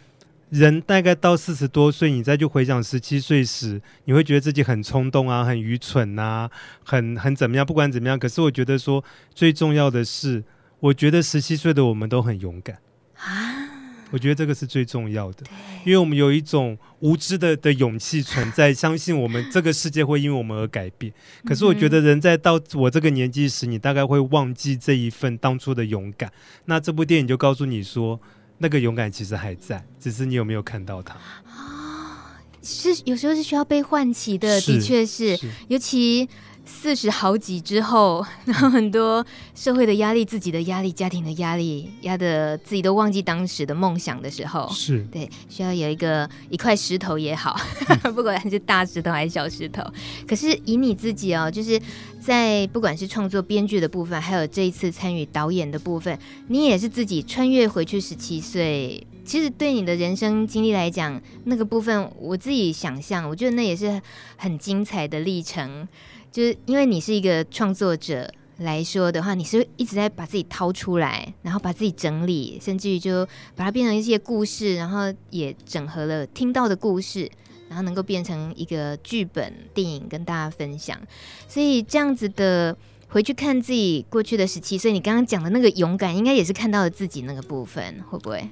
[0.53, 6.51] 人大概到四十多岁，你再去回想十七岁时，你会觉得自己很冲动啊，很愚蠢啊，
[6.85, 7.65] 很很怎么样？
[7.65, 9.03] 不管怎么样，可是我觉得说
[9.35, 10.45] 最重要的是，
[10.79, 12.77] 我觉得十七岁的我们都很勇敢
[13.17, 13.71] 啊。
[14.11, 15.49] 我觉得这个是最重要的，对
[15.87, 21.11] 因为我们有一种无知的的勇气存在，相信我们这个世界会因为我们而改变。
[21.47, 26.31] 可是我觉得人在到我这个年纪时，你大概会忘记这一份当初的勇敢。
[26.67, 28.21] 那这部电影就告诉你说。
[28.63, 31.15] 那个勇敢其实还在，只是你有没有看到它
[31.51, 32.41] 啊？
[32.63, 35.37] 是有时候是需要被唤起的，的确是。
[35.37, 36.29] 是尤其
[36.65, 47.57] 四十好几之后，然 后很多社会的压力、自己的压力、家庭的压力，压得自己都忘记当时的梦想的时候，是对，需要有一个一块石头也好，
[48.15, 49.83] 不管是大石头还是小石头。
[50.27, 51.81] 可是以你自己哦，就是
[52.21, 56.17] 在不管是创作、编剧的部分，还有这一次参与导演的部分，
[56.49, 59.05] 你也是自己穿越回去十七岁。
[59.25, 64.01] 其实对你的人生经历来讲，那个部分我自己想象，我觉得那也是
[64.37, 65.87] 很精彩的历程。
[66.33, 77.31] 就是因为你是一个创作者来说的话，你是一直在把自己掏出来，然后把自己整理，甚至于就把它变成一些故事，然后也整合了听到的故事，
[77.69, 80.99] 然后能够变成一个剧本电影跟大家分享。
[81.47, 82.77] 所以这样子的
[83.09, 88.49] 回去看自己过去的十七岁，你刚刚讲的那个勇敢，应该也是看到了自己那个部分，会不会？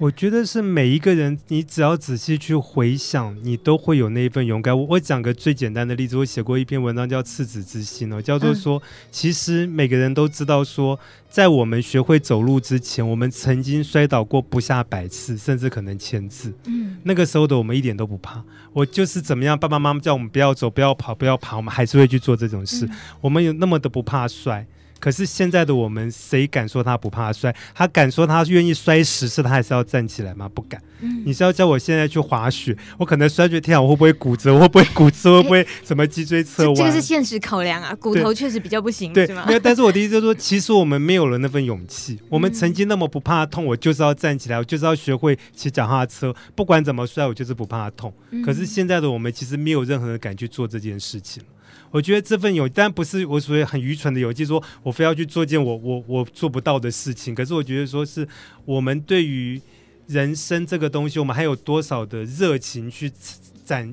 [0.00, 4.74] 我觉得是每一个人，你只要仔细去回想，你都会有那一份勇敢。
[4.74, 10.98] 我我讲个最简单的例子，我写过一篇文章叫《赤子之心》哦，叫做说，其实每个人都知道说，
[11.28, 16.50] 在我们学会走路之前，我们曾经摔倒过不下百次，甚至可能千次。
[16.64, 18.42] 嗯，那个时候的我们一点都不怕。
[18.72, 22.88] 我就是怎么样，爸爸妈妈叫我们不要走、不要跑、不要爬，我们还是会去做这种事。
[23.20, 24.66] 我们有那么的不怕摔。
[25.00, 27.54] 可是现在的我们，谁敢说他不怕摔？
[27.74, 30.48] 他敢说他愿意摔十次，他还是要站起来吗？
[30.54, 30.80] 不敢。
[31.02, 34.52] 嗯、你是要叫我现在去滑雪，我可能摔觉天啊，我会不会骨折？
[34.52, 35.38] 我会不会骨折？
[35.38, 36.74] 会不会什么脊椎侧弯？
[36.74, 39.26] 这个是现实考量啊，骨头确实比较不行，对？
[39.46, 42.18] 没有，但是我的意思就是说，其实我们没有了那份勇气。
[42.28, 48.12] 我们曾经那么不怕痛，我就是要站起来，我就是要学会骑脚踏车，不管怎么摔，我就是不怕痛。
[48.44, 51.42] 可是现在的我们，其实没有任何人敢去做这件事情。
[51.90, 57.34] 我觉得这份勇，但不是我所谓很愚蠢的勇气，说我非要去做件我我我做不到的事情。
[57.34, 58.26] 可是我觉得说是
[58.64, 59.60] 我们对于
[60.06, 63.12] 人生这个东西，我们还有多少的热情去。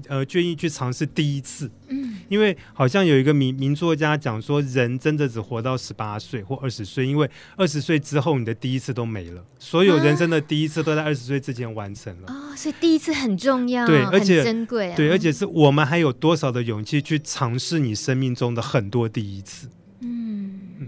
[0.07, 19.67] 呃，愿意去尝试第一次，嗯，因为好像有一个名名作家讲说，人真的只活到十八岁或二十岁，因为二十岁之后你的第一次都没了，所有人生的第一次都在二十岁之前完成了啊、哦，所以第一次很重要，对，而且珍贵、啊，对，而且是我们还有多少的勇气去尝试你生命中的很多第一次，
[20.01, 20.59] 嗯。
[20.80, 20.88] 嗯，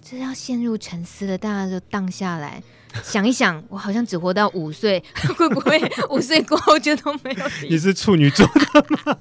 [0.00, 2.62] 这要陷入沉思了，大家就荡下来。
[3.02, 5.02] 想一想，我好像只活到五岁，
[5.36, 5.80] 会不会
[6.10, 7.44] 五岁过后就都没有？
[7.68, 9.16] 你是处女座的吗？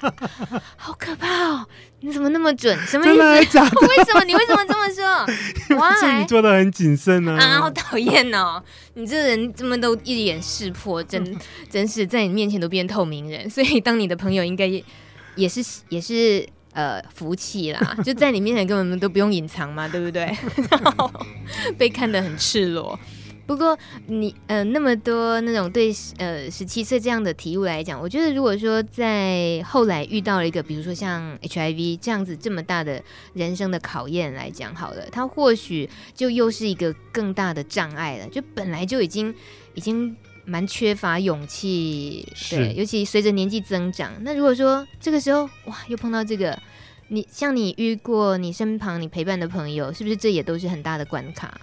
[0.76, 1.66] 好可怕哦！
[2.02, 2.78] 你怎么那么准？
[2.86, 3.16] 什么意
[3.46, 3.52] 思？
[3.52, 3.88] 假的？
[3.88, 4.24] 为什么？
[4.26, 5.78] 你为什么这么说？
[5.78, 7.38] 哇，处女座的很谨慎呢。
[7.38, 8.62] 啊，好讨厌哦！
[8.96, 11.38] 你这人这么都一眼识破，真
[11.70, 13.50] 真是在你面前都变透明人。
[13.50, 14.84] 所以当你的朋友应该也
[15.36, 20.36] 也是也是呃福气啦，就在你面前根本都不用隐藏嘛，对不对？
[20.70, 21.10] 然后
[21.78, 23.00] 被看得很赤裸。
[23.46, 23.78] 不过
[24.08, 38.28] 你呃那么多那种对呃十七岁这样的体悟来讲，我觉得如果说在后来遇到了一个比如说像 HIV 这样子这么大的人生的考验来讲好了，它或许就又是一个更大的障碍了。
[38.30, 39.34] 就本来就已经
[39.74, 40.16] 已经
[40.46, 46.58] 蛮缺乏勇气，对，尤其随着年纪增长，那如果说这个时候哇又碰到这个，
[47.10, 51.60] 你像你遇过你身旁你陪伴的朋友，是不是这也都是很大的关卡？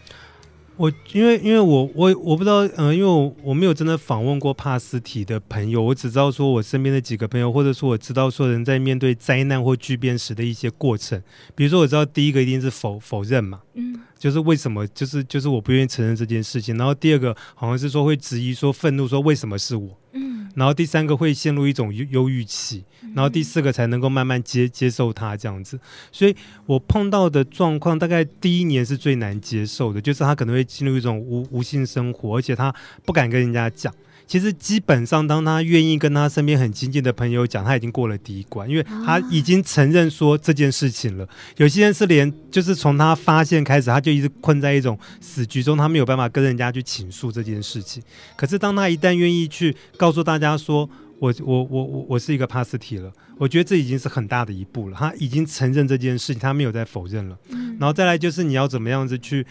[0.79, 11.21] 我因为因为我我我不知道，嗯、呃，因为我我没有真的访问过帕斯提的朋友，我只知道说我身边的几个朋友，或者说我知道说人在面对灾难或巨变时的一些过程。
[11.57, 16.79] 比如说，我知道第一个一定是否否认嘛，嗯，就是为什么，就是就是我不愿意承认这件事情。
[16.79, 19.99] 然后第二个好像是说会质疑，说愤怒，说为什么是我。
[20.19, 25.79] 嗯，然后第三个会陷入一种忧忧郁期，然后第四个才能够慢慢接接受他这样子。
[26.11, 26.35] 所以
[26.67, 33.95] 我碰到的状况，大概第一年是最难接受的，就是他可能会进入一种无无性生活，而且他不敢跟人家讲。
[34.29, 41.27] 其实基本上，当他愿意跟他身边很亲近的朋友讲，他已经过了第一关，因为他已经承认说这件事情了。
[41.57, 48.03] 有些人是连就是从他发现开始，他就一直困在一种死局中，他没有办法跟人家去倾诉这件事情。
[48.37, 54.97] 可是当他一旦愿意去告诉大家说，我我我我我是一个帕斯提了，我觉得这已经是很大的一步了。
[54.99, 57.39] 他已经承认这件事情，他没有再否认了。
[57.81, 59.47] 然后再来就是你要怎么样子去。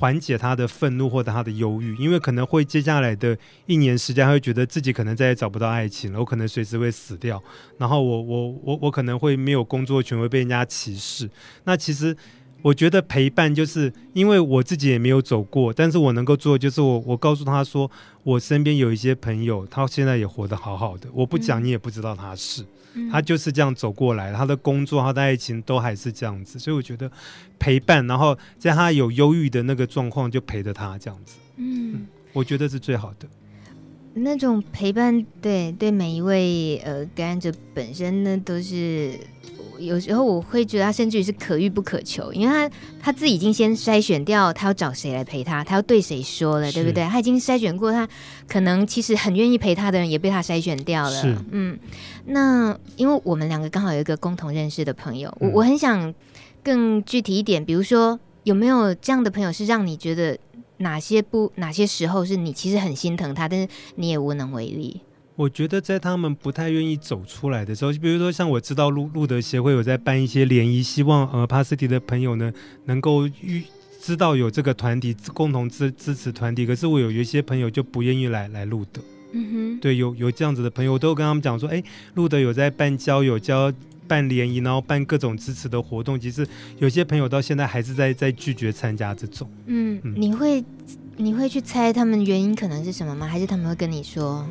[0.00, 3.36] 缓解他的愤怒或者他的忧郁，因为可能会接下来的
[3.66, 7.42] 一年时间，他会觉得自己可能再也找不到爱情了，我可能随时会死掉，
[7.76, 11.28] 然后我我我我可能会没有工作权，会被人家歧视。
[11.64, 12.16] 那其实
[12.62, 17.90] 我觉得陪伴，就是因为我自己也没有走过，但是我能够做的就是我我告诉他说，
[18.22, 22.64] 我身边有一些朋友，他现在也活得好好的，我不讲你也不知道他是。
[23.08, 27.08] 他就是这样走过来，他的工作、他的爱情都还是这样子，所以我觉得
[27.56, 33.28] 陪伴，然后在他有忧郁的那个状况，就陪着他这样子，嗯，嗯，我觉得是最好的。
[34.12, 39.16] 那种陪伴，对对，每一位呃感染者本身呢，都是
[39.80, 47.04] 有时候我会觉得他甚至于是可遇不可求，因为他他自己已经先筛选掉他要找谁来陪他，他要对谁说了，对不对？
[47.04, 48.08] 他已经筛选过他，
[48.46, 51.44] 可能其实很愿意陪他的人也被他筛选掉了。
[51.50, 51.78] 嗯，
[52.26, 56.14] 那因为我们两个刚好有一个共同认识的朋友，我我很想
[56.62, 60.38] 更具体一点，比如说有没有这样的朋友是让你觉得
[60.78, 65.00] 哪些不哪些时候是你其实很心疼他，但是你也无能为力。
[65.40, 72.52] 我觉得在他们不太愿意走出来的时候，比如说像我知道路路德协会有在办一些联谊，希望呃帕斯蒂的朋友呢
[72.84, 73.62] 能够遇
[74.02, 79.00] 知道有这个团体共同支支持团体，可是我有一些朋友就不愿意来来路德。
[79.32, 81.82] 嗯哼，对，有有这样子的朋友，我都有跟他们讲说，哎，
[82.16, 83.72] 路德有在办交友、交
[84.06, 86.46] 办联谊，然后办各种支持的活动，其实
[86.78, 89.48] 有些朋友到现在还是在在拒绝参加这种。
[89.64, 90.62] 嗯，嗯，你会
[91.16, 93.26] 你会去猜他们原因可能是什么吗？
[93.26, 94.46] 还是他们会跟你说？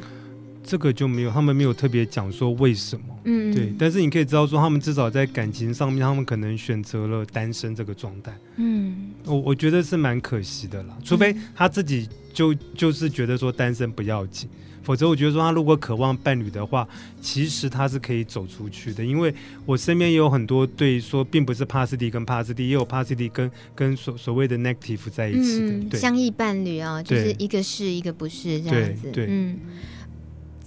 [0.70, 3.74] 这个就没有，他们没有特别讲说为什么，嗯，对。
[3.80, 10.96] 但是你可以知道说，他们至少在感情上面，他们可能选择了单身这个状态，嗯，我我觉得是蛮可惜的啦。
[11.04, 14.48] 除非他自己就就是觉得说单身不要紧，
[14.84, 16.88] 否则我觉得说他如果渴望伴侣的话，
[17.20, 19.04] 其实他是可以走出去的。
[19.04, 19.34] 因为
[19.66, 29.58] 我身边也有很多对说，并不是帕斯蒂跟帕斯蒂，也有帕斯蒂跟跟所所谓的 negative 在一起的，嗯、对，相异伴侣啊、哦，就是一个是一个不是这样子，对，对嗯。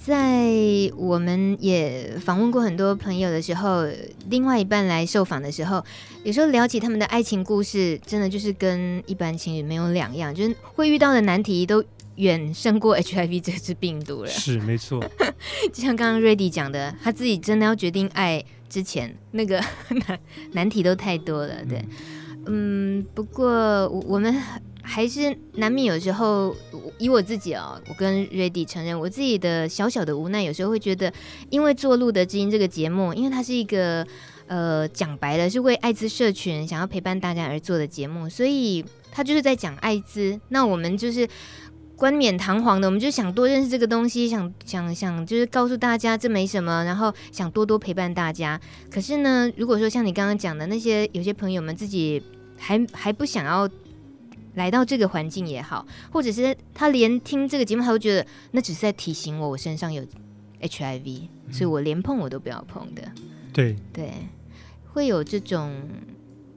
[0.04, 0.50] 在
[0.96, 3.86] 我们也访问过很多朋友的时候，
[4.28, 5.84] 另外一半来受访的时候，
[6.24, 11.84] 有时候聊起他们的爱情故事，真的就是跟一般情侣没有两样，就是会遇到的难题都
[12.16, 14.28] 远胜过 HIV 这支病毒了。
[14.28, 15.00] 是没错，
[15.72, 19.62] 就像刚刚 Reddy 讲的，他自己真的要决定爱之前，那个
[20.08, 20.18] 难
[20.50, 21.64] 难题都太多了。
[21.68, 21.78] 对，
[22.46, 23.48] 嗯，嗯，不过
[23.88, 24.34] 我我们。
[24.84, 26.54] 还是难免有时候，
[26.98, 31.12] 以我自己哦，我跟 Reddy 承认我自己的小小的无奈，有时候会觉得，
[31.50, 34.04] 因为做《路德之音》这个节目，因为它是一个
[34.48, 40.38] 呃讲白了是为艾滋社群想要陪伴大家而做的节目，所以他就是在讲艾滋。
[40.48, 41.28] 那我们就是
[41.94, 48.60] 冠冕堂皇的，我们就想多认识这个东西，想想想就是告诉大家这没什么，然后想多多陪伴大家。
[48.90, 52.20] 可是呢，如果说像你刚刚讲的那些有些朋友们自己
[52.58, 53.68] 还还不想要。
[54.54, 60.02] 来到这个环境也好，或者是他连听这个节目，他都觉得那只是在提醒我，我身上有
[60.60, 63.02] HIV，嗯，所以我连碰我都不要碰的。
[63.52, 64.12] 对对，
[64.92, 65.72] 会有这种，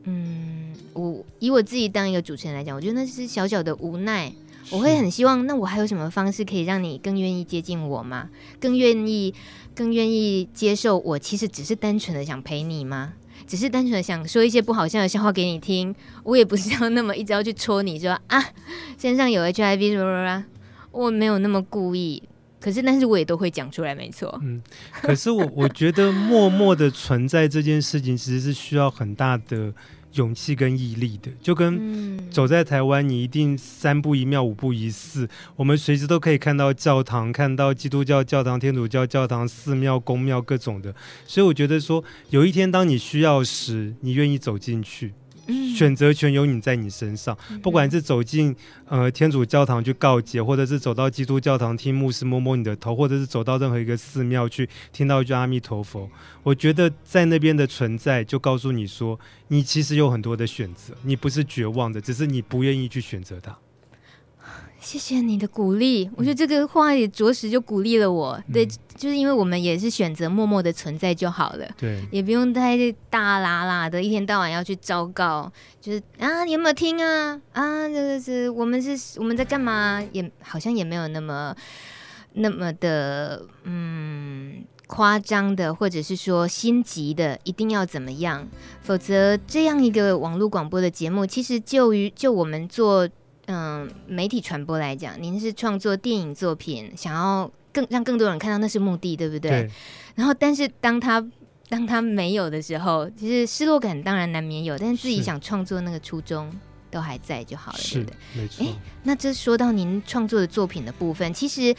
[0.04, 4.32] 嗯，我以我自己当一个主持人来讲，我觉得那是小小的无奈。
[4.72, 8.32] 我会很希望，那我还有什么方式可以让你更愿意接近我吗？
[8.60, 9.32] 更愿意，
[9.76, 13.14] 更愿意接受我其实只是单纯的想陪你吗？
[13.48, 15.94] 只是单纯的想说一些不好笑的笑话给你听，
[16.24, 18.44] 我也不是要那么一直要去戳你说啊，
[19.00, 20.46] 身上有 HIV 什么什么，
[20.92, 22.24] 我没有那么故意，
[22.60, 24.40] 可是但是我也都会讲出来，没错。
[24.44, 24.62] 嗯，
[25.02, 29.74] 可是我我觉得默默的存在这件事情，其实是需要很大的。
[30.16, 35.30] 勇气跟毅力的，就跟走在台湾，你一定三步一庙，五步一寺。
[35.56, 40.94] 我们随时都可以看到教堂，看到基督教教堂、天主教教堂、寺庙、宫庙各种的。
[41.26, 45.14] 所以我觉得说，有一天当你需要时，你愿意走进去。
[45.76, 48.56] 选择权有你在你身上，不管是走进
[48.88, 56.10] 呃天主教堂去告解，或者是走到基督教堂听牧师摸摸你的头，或者是走到任何一个寺庙去听到一句阿弥陀佛，
[56.44, 59.20] 我觉得在那边的存在就告诉你说，
[59.50, 63.58] 你其实有很多的选择，你不是绝望的，只是你不愿意去选择它。
[64.86, 68.40] 谢谢你的鼓励，我觉得这个话也着实就鼓励了我。
[68.48, 68.64] 嗯、对，
[68.96, 72.78] 就是因为我们也是选择默默的存在就好了，对，也不用太
[73.10, 77.42] 大喇喇的，一天到晚要去昭告，就是啊，你有没有听啊？
[77.54, 80.04] 啊，这个是我们是我们在干嘛？
[80.12, 81.56] 也好像也没有那么
[82.34, 88.48] 那么的嗯夸张的，或者是说心急的，一定要怎么样？
[88.82, 93.10] 否则这样一个网络广播的节目，其实就于就我们做。
[93.48, 99.52] 嗯，媒体传播来讲，您是创作电影作品，想要更让更多人看到，那是目的，对不对？
[99.52, 99.72] 对。
[100.16, 101.24] 然后，但是当他
[101.70, 106.52] 当他没有的时候，其实失落感当然难免有，但是自己想创作那个初衷
[106.90, 108.18] 都还在就好了，对不对？
[108.36, 108.66] 没错。
[108.66, 108.70] 哎，
[109.04, 111.76] 那这说到您创作的作品的部分，其实，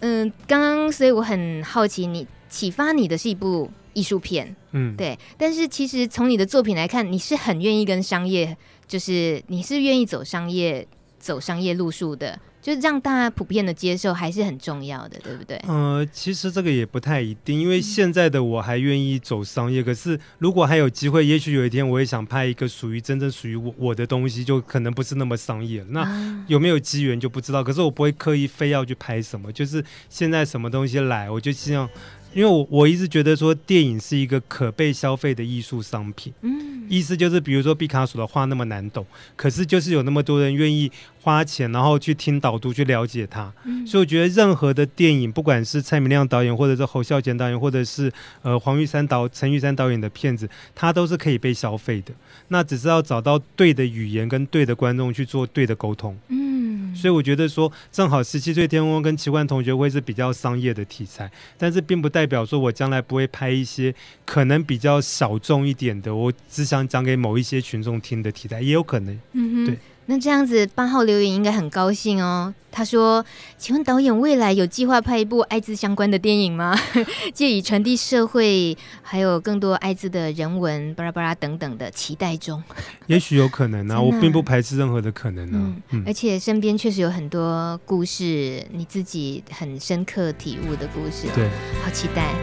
[0.00, 5.18] 嗯，刚刚所以我很好奇，你启发你的是一部艺术片，嗯，对。
[5.36, 8.56] 但是其实从你的作品来看，你是很愿意跟商业。
[8.92, 10.86] 就是你是愿意走商业、
[11.18, 15.56] 走商业路数的，就是让大家普遍的接受还是很重要的，对不对？
[15.66, 25.86] 呃，其实这个也不太一定，因为现在的我还愿意走商业，嗯、可是如果还有机会，也许有一天我也想拍一个属于真正属于我我的东西，就可能不是那么商业了。
[25.88, 31.88] 那有没有机缘就不知道，可是我不会刻意非要去拍什么，就是现在什么东西来，我就希望。
[32.34, 39.06] 因为我我一直觉得说电影是一个可被消费的艺术商品，嗯，意思就是比如说毕卡索的画那么难懂，
[39.36, 48.10] 可是就是有那么多人愿意花钱，然后去听导读去了解它，嗯，所以我觉得任何的电影，不管是蔡明亮导演，或者是侯孝贤导演，或者是
[48.42, 52.12] 呃黄玉山导陈玉山导演的片子，它都是可以被消费的，
[52.48, 56.51] 那只是要找到对的语言跟对的观众去做对的沟通，嗯，
[56.94, 69.18] 所以我觉得说正好十七岁天空跟奇幻同学会是比较商业的题材，但是并不代表说我将来不会拍一些可能比较小众一点的，我只想讲给某一些群众听的题材，也有可能。
[69.32, 69.78] 嗯哼，对。
[70.06, 72.52] 那这样子八号留言应该很高兴哦。
[72.74, 73.22] 他说
[73.58, 76.74] ：“请问导演未来有计划拍一部艾滋相关的电影吗？
[77.34, 82.62] 借以传递社会还有更多艾滋的人文巴拉巴拉等等的期待中。
[83.06, 85.52] 也许有可能啊，我并不排斥任何的可能啊。
[85.52, 91.26] 嗯嗯、而且身边确实有很多故事，你自己很深刻体悟的故事。
[91.34, 91.48] 对，
[91.84, 92.34] 好期待。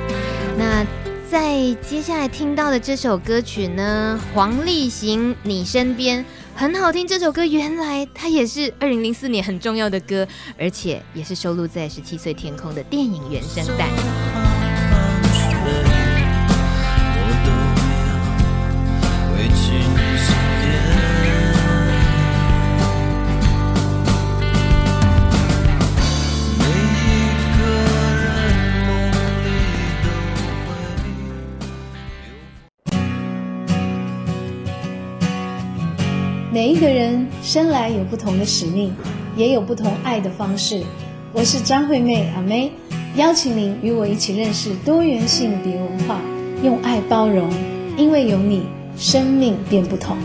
[0.57, 0.85] 那。”
[1.29, 6.25] 在接下来听到的这首歌曲呢，黄立行，你身边
[6.59, 7.07] 很好听。
[7.07, 13.87] 这首歌原来它也是二零零四年很重要的歌，而且也是收录在《十七岁天空》的电影原声带。
[36.59, 38.93] 每一个人生来有不同的使命，
[39.37, 40.83] 也有不同爱的方式。
[41.31, 42.69] 我是张惠妹阿妹，
[43.15, 46.19] 邀请您与我一起认识多元性别文化，
[46.61, 47.49] 用爱包容，
[47.95, 48.63] 因为有你，
[48.97, 50.17] 生命变不同。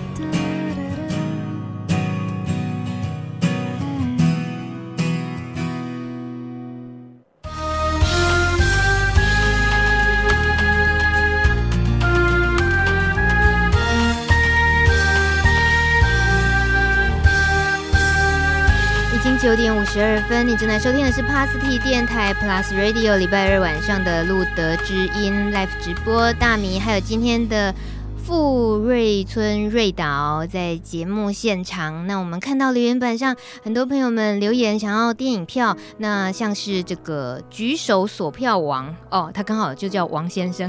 [19.54, 26.32] 九点五十二分，你正在收听的是帕斯蒂电台 Plus Radio，礼拜二晚上的路德知音 Live 直播。
[26.32, 27.72] 大米还有今天的
[28.16, 32.04] 富瑞村瑞导在节目现场。
[32.08, 40.68] 那我们看到留言板上很多朋友们留言想要电影票，那像是这个举手索票王哦，他刚好就叫王先生。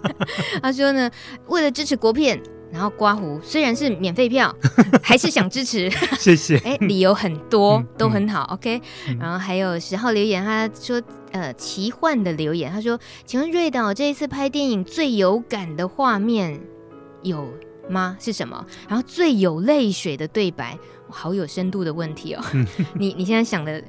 [0.62, 1.10] 他说呢，
[1.48, 2.40] 为了支持国片。
[2.74, 4.52] 然后刮胡，虽然是免费票，
[5.00, 5.88] 还是想支持。
[6.18, 6.58] 谢谢。
[6.66, 8.48] 哎，理由很多，嗯、都很好。
[8.50, 11.00] 嗯、OK，、嗯、然后还有十号留言，他说，
[11.30, 16.60] 呃，奇幻的留言，他说，请问瑞导这一次拍电影最有感的画面
[17.22, 17.48] 有
[17.88, 18.16] 吗？
[18.18, 18.66] 是什么？
[18.88, 20.76] 然后最有泪水的对白，
[21.08, 22.42] 好有深度的问题哦。
[22.54, 23.80] 嗯、你你现在想的？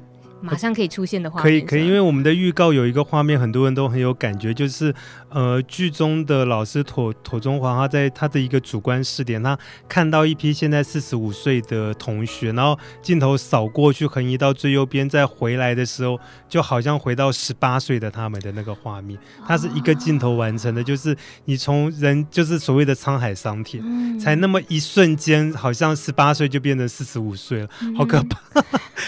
[0.42, 4.94] 马上可以出现的画面，可以可以，因为我们的预告有一个画面，很多人都很有感觉，就是
[5.30, 9.58] 呃，剧中的老师妥妥中华，他在他的一个主观视点，他
[9.88, 21.16] 看到一批现在四十五岁的同学，然后镜头扫过去，横移到最右边，再回来的时候，就好像回到十八岁的他们的那个画面，它是一个镜头完成的，就是
[21.46, 28.62] 你从人就是所谓的沧海桑田，嗯、才那么一瞬间，好像十八岁就变成四十五岁了，好可怕！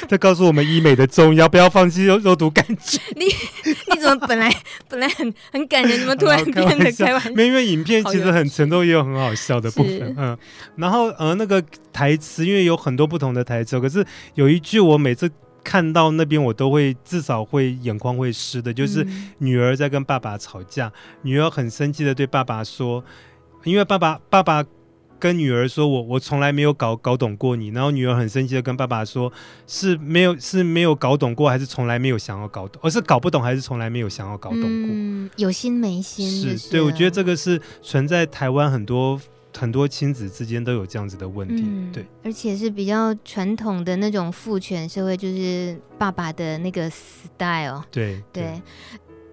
[0.09, 1.07] 这、嗯、告诉我们医美的。
[1.19, 3.01] 重要，不要放弃肉肉毒杆菌。
[3.17, 4.55] 你你怎么本来
[4.89, 7.31] 本来很很感人，怎么突然变得开玩笑？
[7.33, 10.15] 没，因为影片其实很沉重，也有很好笑的部分。
[10.17, 10.37] 嗯，
[10.77, 11.63] 然后呃那个
[11.93, 14.05] 台词，因为有很多不同的台词，可是
[14.35, 15.31] 有一句我每次
[15.63, 19.07] 看到那边我都会至少会眼眶会湿的，就是
[19.39, 23.05] 女儿在跟爸爸吵架，女儿很生气的对爸爸说，
[23.65, 24.65] 因为爸爸爸爸。
[25.19, 29.33] 跟女儿说我：“我我从来没有搞搞懂过你。”然后女儿很生气的跟爸爸说
[29.67, 32.81] ：“是没有是没有搞懂过，还是从来没有想要搞懂？
[32.85, 34.69] 而是搞不懂，还是从来没有想要搞懂过？
[34.71, 36.81] 嗯，有心没心是，是对。
[36.81, 39.21] 我觉得这个是存在台湾很多
[39.57, 48.43] 很多亲子之间都有这样子的问题，嗯、对，而且是比较传统的那种父权社会，就是爸爸的那个 style，对对。
[48.43, 48.63] 对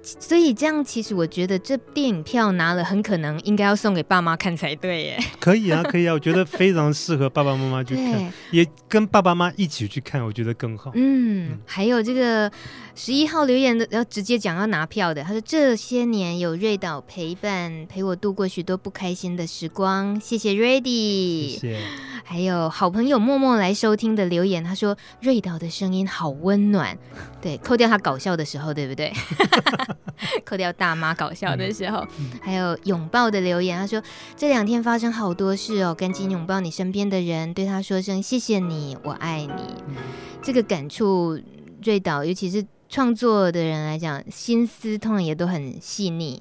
[0.05, 5.19] 所以这样，其实我觉得这电影票拿了，很可能应该要送给爸妈看才对耶。
[5.41, 10.91] 可以啊，可以啊，我觉得非常适合爸爸妈妈去看，也跟爸爸妈妈一起去看，我觉得更好。
[10.93, 12.51] 嗯，嗯还有这个
[12.93, 21.57] 十一号留言的，要直接讲要拿票的，他说这些年有瑞导陪伴，陪我度过许多不开心的时光，谢谢瑞迪。
[21.59, 21.79] 谢谢。
[22.23, 26.97] 还有好朋友默默来收听的留言，他说瑞导的声音好温暖，
[27.41, 29.13] 对，扣掉他搞笑的时候，对不对？
[30.45, 33.77] 扣掉大妈搞笑的时候，嗯嗯、还有拥抱的留言。
[33.77, 34.01] 他说
[34.35, 39.75] 这两天发生好多事哦，赶紧拥抱你身边的人，对他说声谢谢你，我爱你。
[39.87, 39.95] 嗯、
[40.41, 41.39] 这个感触，
[41.83, 46.39] 瑞导尤其是创作的人来讲，心思通常也都很细腻，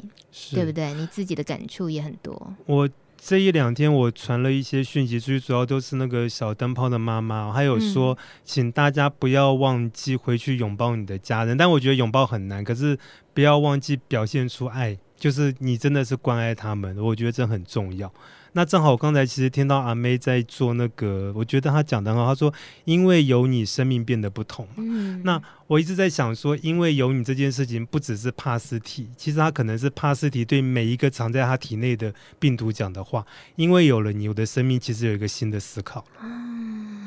[0.52, 0.92] 对不对？
[0.94, 2.54] 你自己的感触也很多。
[2.66, 11.56] 我这一两天我传了一些讯息出去，主要都是那个小灯泡的妈妈，还有说，请大家不要忘记回去拥抱你的家人。
[11.56, 12.98] 但我觉得拥抱很难，可是
[13.34, 18.10] 不要忘记表现出爱，就是你真的是关爱他们，我觉得这很重要。
[18.56, 22.28] 那正好，我刚才其实听到阿妹在做那个，我觉得她讲的很好。
[22.28, 22.54] 她说
[22.86, 33.26] ：“因为有你，生命变得不同。”嗯，那我一直在想说，因为有你这件事情，不只是帕斯提，其实他可能是帕斯提对每一个藏在他体内的病毒讲的话。
[33.56, 36.06] 因为有了你，我的生命其实有一个新的思考。
[36.22, 37.03] 嗯，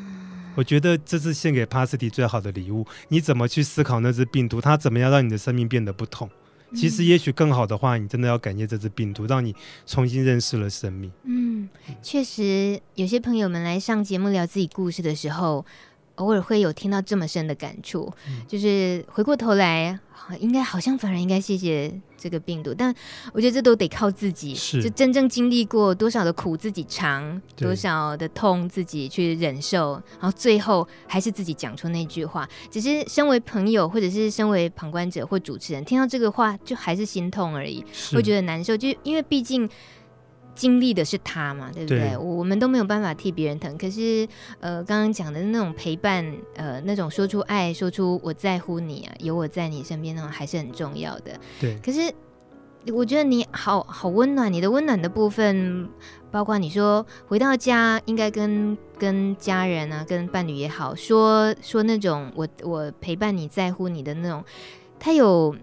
[0.58, 2.84] 我觉得这是献给帕斯蒂最好的礼物。
[3.10, 4.60] 你怎么去思考那只病毒？
[4.60, 6.28] 它怎么样让你的生命变得不同？
[6.76, 9.56] 其实，也许更好的话，你真的要感谢这只病毒，让你
[9.86, 11.12] 重新认识了生命。
[11.24, 11.70] 嗯，
[12.02, 15.64] 确实，有些朋友们来上节目聊自己故事的时候，
[16.18, 20.00] 偶尔会有听到这么深的感触，嗯、就是回过头来。
[20.42, 22.94] 应该好像反而应该谢谢这个病毒，但
[23.32, 32.50] 我觉得这都得靠自己，就真正经历过多少的苦自己尝，多少的痛自己去忍受，然后最后还是自己讲出那句话。
[32.70, 39.70] 只是身为朋友或者是身为旁观者或主持人，听到这个话就还是心痛而已，会觉得难受，就因为毕竟。
[40.58, 42.00] 经历的是他嘛，对不对？
[42.00, 43.78] 对，我们都没有办法替别人疼。
[43.78, 44.28] 可是，
[44.60, 51.40] 呃，刚刚讲的那种陪伴，呃，那种说出爱、说出我在乎你啊，有我在你身边那种，还是很重要的。
[51.62, 51.78] 对。
[51.78, 52.12] 可是，
[52.92, 55.88] 我觉得你好好温暖，你的温暖的部分，
[56.32, 64.44] 包括你说回到家应该跟跟家人啊，跟伴侣也好，说说那种我我陪伴你在乎你的那种，
[65.00, 65.56] 他有。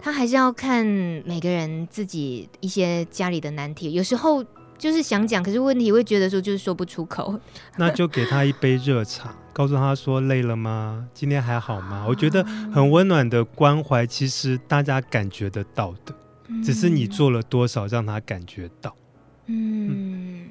[0.00, 0.84] 他还是要看
[1.24, 4.44] 每个人自己一些家里的难题，有时候
[4.78, 7.38] 就是想讲，可是问题会觉得说就是说不出口。
[7.76, 11.06] 那就给他一杯热茶， 告诉他说累了吗？
[11.12, 12.06] 今天还好吗？
[12.08, 12.42] 我觉得
[12.72, 16.14] 很温暖的关怀，其实大家感觉得到的，
[16.64, 18.94] 只是你做了多少让他感觉到。
[19.46, 20.48] 嗯，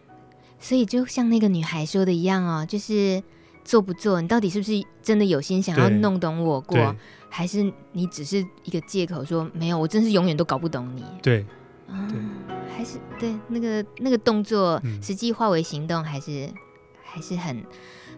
[0.59, 3.23] 所以就像那个女孩说的一样哦，就是
[3.63, 6.95] 做不做，你到底是不是真的有心想要弄懂我过？
[7.29, 11.05] 还是你只是一个借口说没有，我真是永远都搞不懂你。
[11.21, 11.45] 对，
[11.87, 12.19] 啊、对，
[12.75, 16.53] 还是对那个那个动作，实际化为行动，还是、嗯、
[17.03, 17.63] 还是很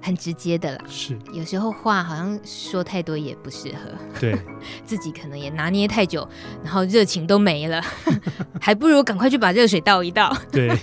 [0.02, 0.84] 很直接的啦。
[0.88, 3.92] 是，有时候话好像说太多也不适合。
[4.20, 4.36] 对，
[4.86, 6.28] 自己可能也拿捏太久，
[6.64, 7.82] 然后热情都没了，
[8.60, 10.36] 还不如赶快去把热水倒一倒。
[10.52, 10.76] 对，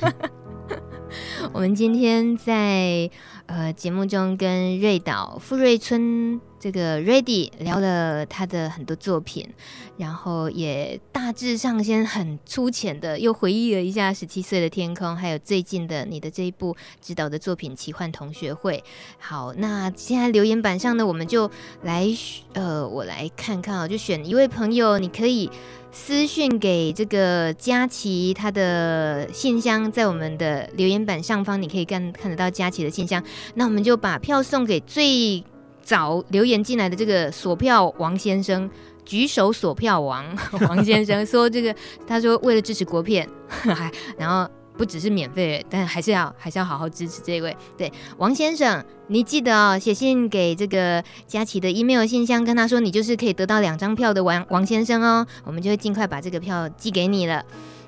[1.52, 3.10] 我们今天在
[3.46, 6.40] 呃节目中跟瑞导富瑞村。
[6.60, 9.48] 这个 Ready 聊了他的很多作品，
[9.96, 18.82] 然后也大致上先很粗浅的又回忆了一下十七岁的天空，还有最近的你的这一部指导的作品《奇幻同学会》。
[19.18, 21.48] 好，那现在留言板上呢，我们就
[21.82, 22.08] 来
[22.54, 25.48] 呃，我来看看啊，就选一位朋友，你可以
[25.92, 33.22] 私讯给这个佳琪，他的信箱在我们的留言板上方，你可以看看得到佳琪的信箱。
[33.54, 35.44] 那我们就把票送给最。
[35.88, 38.68] 早留言进来的这个锁票王先生，
[39.06, 40.22] 举手锁票王
[40.68, 41.74] 王先生说：“这个
[42.06, 47.56] 他说为了支持国片， 还然后不只是免费，但还是要还是要好好支持这位。
[47.74, 57.42] 对，王先生，你记得哦，写信给这个佳琪的 email 信箱，跟他说你就是可以得到两张票的王王先生哦，我们就会尽快把这个票寄给你了。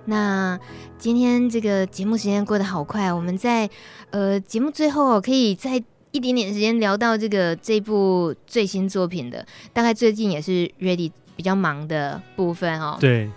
[0.07, 0.59] 那
[0.97, 3.69] 今天这个节目时间过得好快，我们在
[4.09, 5.85] 呃节目最后可以再。
[6.13, 12.97] 一点点时间聊到这个这部最新作品的，大概最近也是 Ready 比较忙的部分哦。
[13.01, 13.31] 对，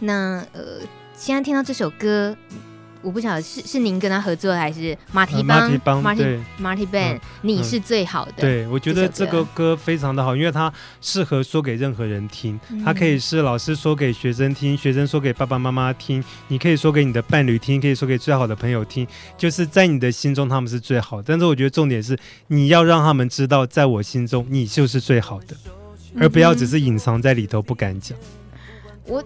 [0.00, 0.80] 那呃，
[1.14, 2.36] 现在听到这首歌。
[3.02, 5.46] 我不晓得是是您跟他合作还是马蹄邦？
[5.46, 8.32] 马蹄邦，Marty, 对，Marty Band，、嗯、你是最好的。
[8.36, 12.60] 对，我觉得这个歌非常的好，因为它适合说给任何人听。
[12.70, 19.06] 嗯、它可以是老师说给学生听，学生说给爸爸妈妈听，你可以说给你的伴侣听，可以说给最好的朋友听。
[19.38, 25.56] 就是在你的心中他们是最好的，但是我觉得重点是你要让他们知道，在我心中你就是最好的，
[26.18, 28.18] 而不要只是隐藏在里头不敢讲。
[29.06, 29.24] 我。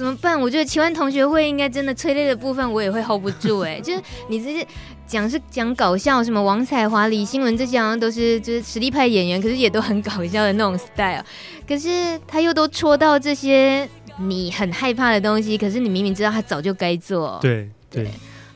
[0.00, 0.40] 怎么办？
[0.40, 3.80] 我觉得奇幻同学会应该真的催泪的部分，我也会 hold 不住哎、欸。
[3.84, 4.66] 就是你这些
[5.06, 11.22] 讲是讲搞笑，什么王彩华、李新文这些好像都是就是实力派演员，可是也都很搞笑的那种 style。
[11.68, 13.86] 可是他又都戳到这些
[14.18, 17.38] 你很害怕的东西，可是你明明知道他早就该做。
[17.42, 18.04] 对对。
[18.04, 18.10] 对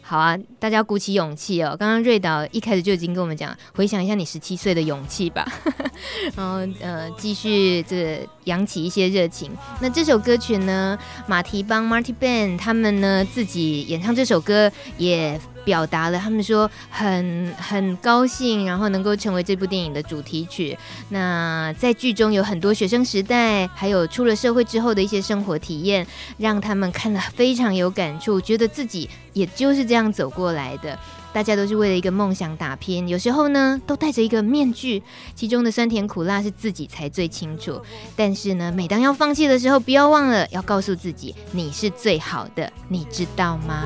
[0.07, 1.75] 好啊，大家鼓起勇气哦！
[1.79, 5.51] 刚刚瑞导一开始就已经跟我们讲，回想一下你十七岁的勇气吧，
[6.37, 9.51] 然后呃，继续这扬起一些热情。
[9.81, 20.77] 那这首歌曲呢，马蹄帮 Marty Band 他们呢自己演唱这首歌，也表达了他们说很很高兴，然后能够成为这部电影的主题曲。
[21.09, 26.07] 那在剧中有很多学生时代，还有出了社会之后的一些生活体验，
[26.39, 30.99] 让他们看了非常有感触，觉得自己也就是这样走过来的。
[31.35, 35.03] 大家都是为了一个梦想打拼，有时候呢都戴着一个面具，
[35.35, 37.83] 其中的酸甜苦辣是自己才最清楚。
[38.15, 43.83] 但是呢，每当要放弃的时候，不要忘了要告诉自己，你是最好的，你知道吗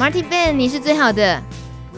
[0.00, 1.42] ？Marty Band，你是最好的。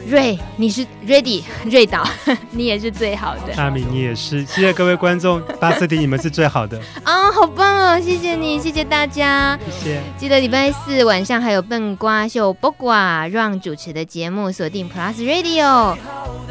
[0.08, 2.06] 瑞，你是 ready，瑞导，
[2.52, 3.52] 你也是最好的。
[3.56, 4.44] 阿米，你也是。
[4.46, 6.78] 谢谢各位观众，八四题你们是最好的。
[7.02, 8.00] 啊、哦，好棒哦！
[8.00, 9.58] 谢谢你，谢谢大家。
[9.66, 10.00] 谢谢。
[10.16, 15.96] 记得礼拜四晚上还有笨瓜秀卜瓜让主持的节目，锁定 Plus Radio。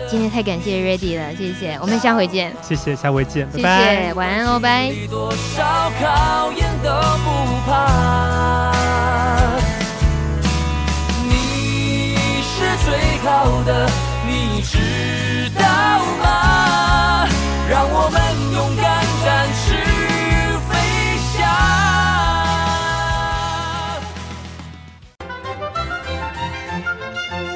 [0.10, 1.78] 今天太感谢 Ready 了，谢谢。
[1.82, 2.54] 我们下回见。
[2.62, 3.48] 谢谢，下回见。
[3.54, 4.14] 谢谢，拜拜。
[4.14, 4.92] 晚安哦，拜。
[12.86, 13.90] 最好的，
[14.28, 14.78] 你知
[15.60, 15.66] 道
[16.22, 17.28] 吗？
[17.68, 18.22] 让我们
[18.54, 19.26] 勇敢展
[19.58, 19.74] 翅
[20.70, 20.72] 飞
[21.34, 21.42] 翔。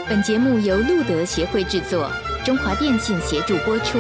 [0.08, 2.10] 本节目由路德协会制作，
[2.44, 4.00] 中华电信协助播出。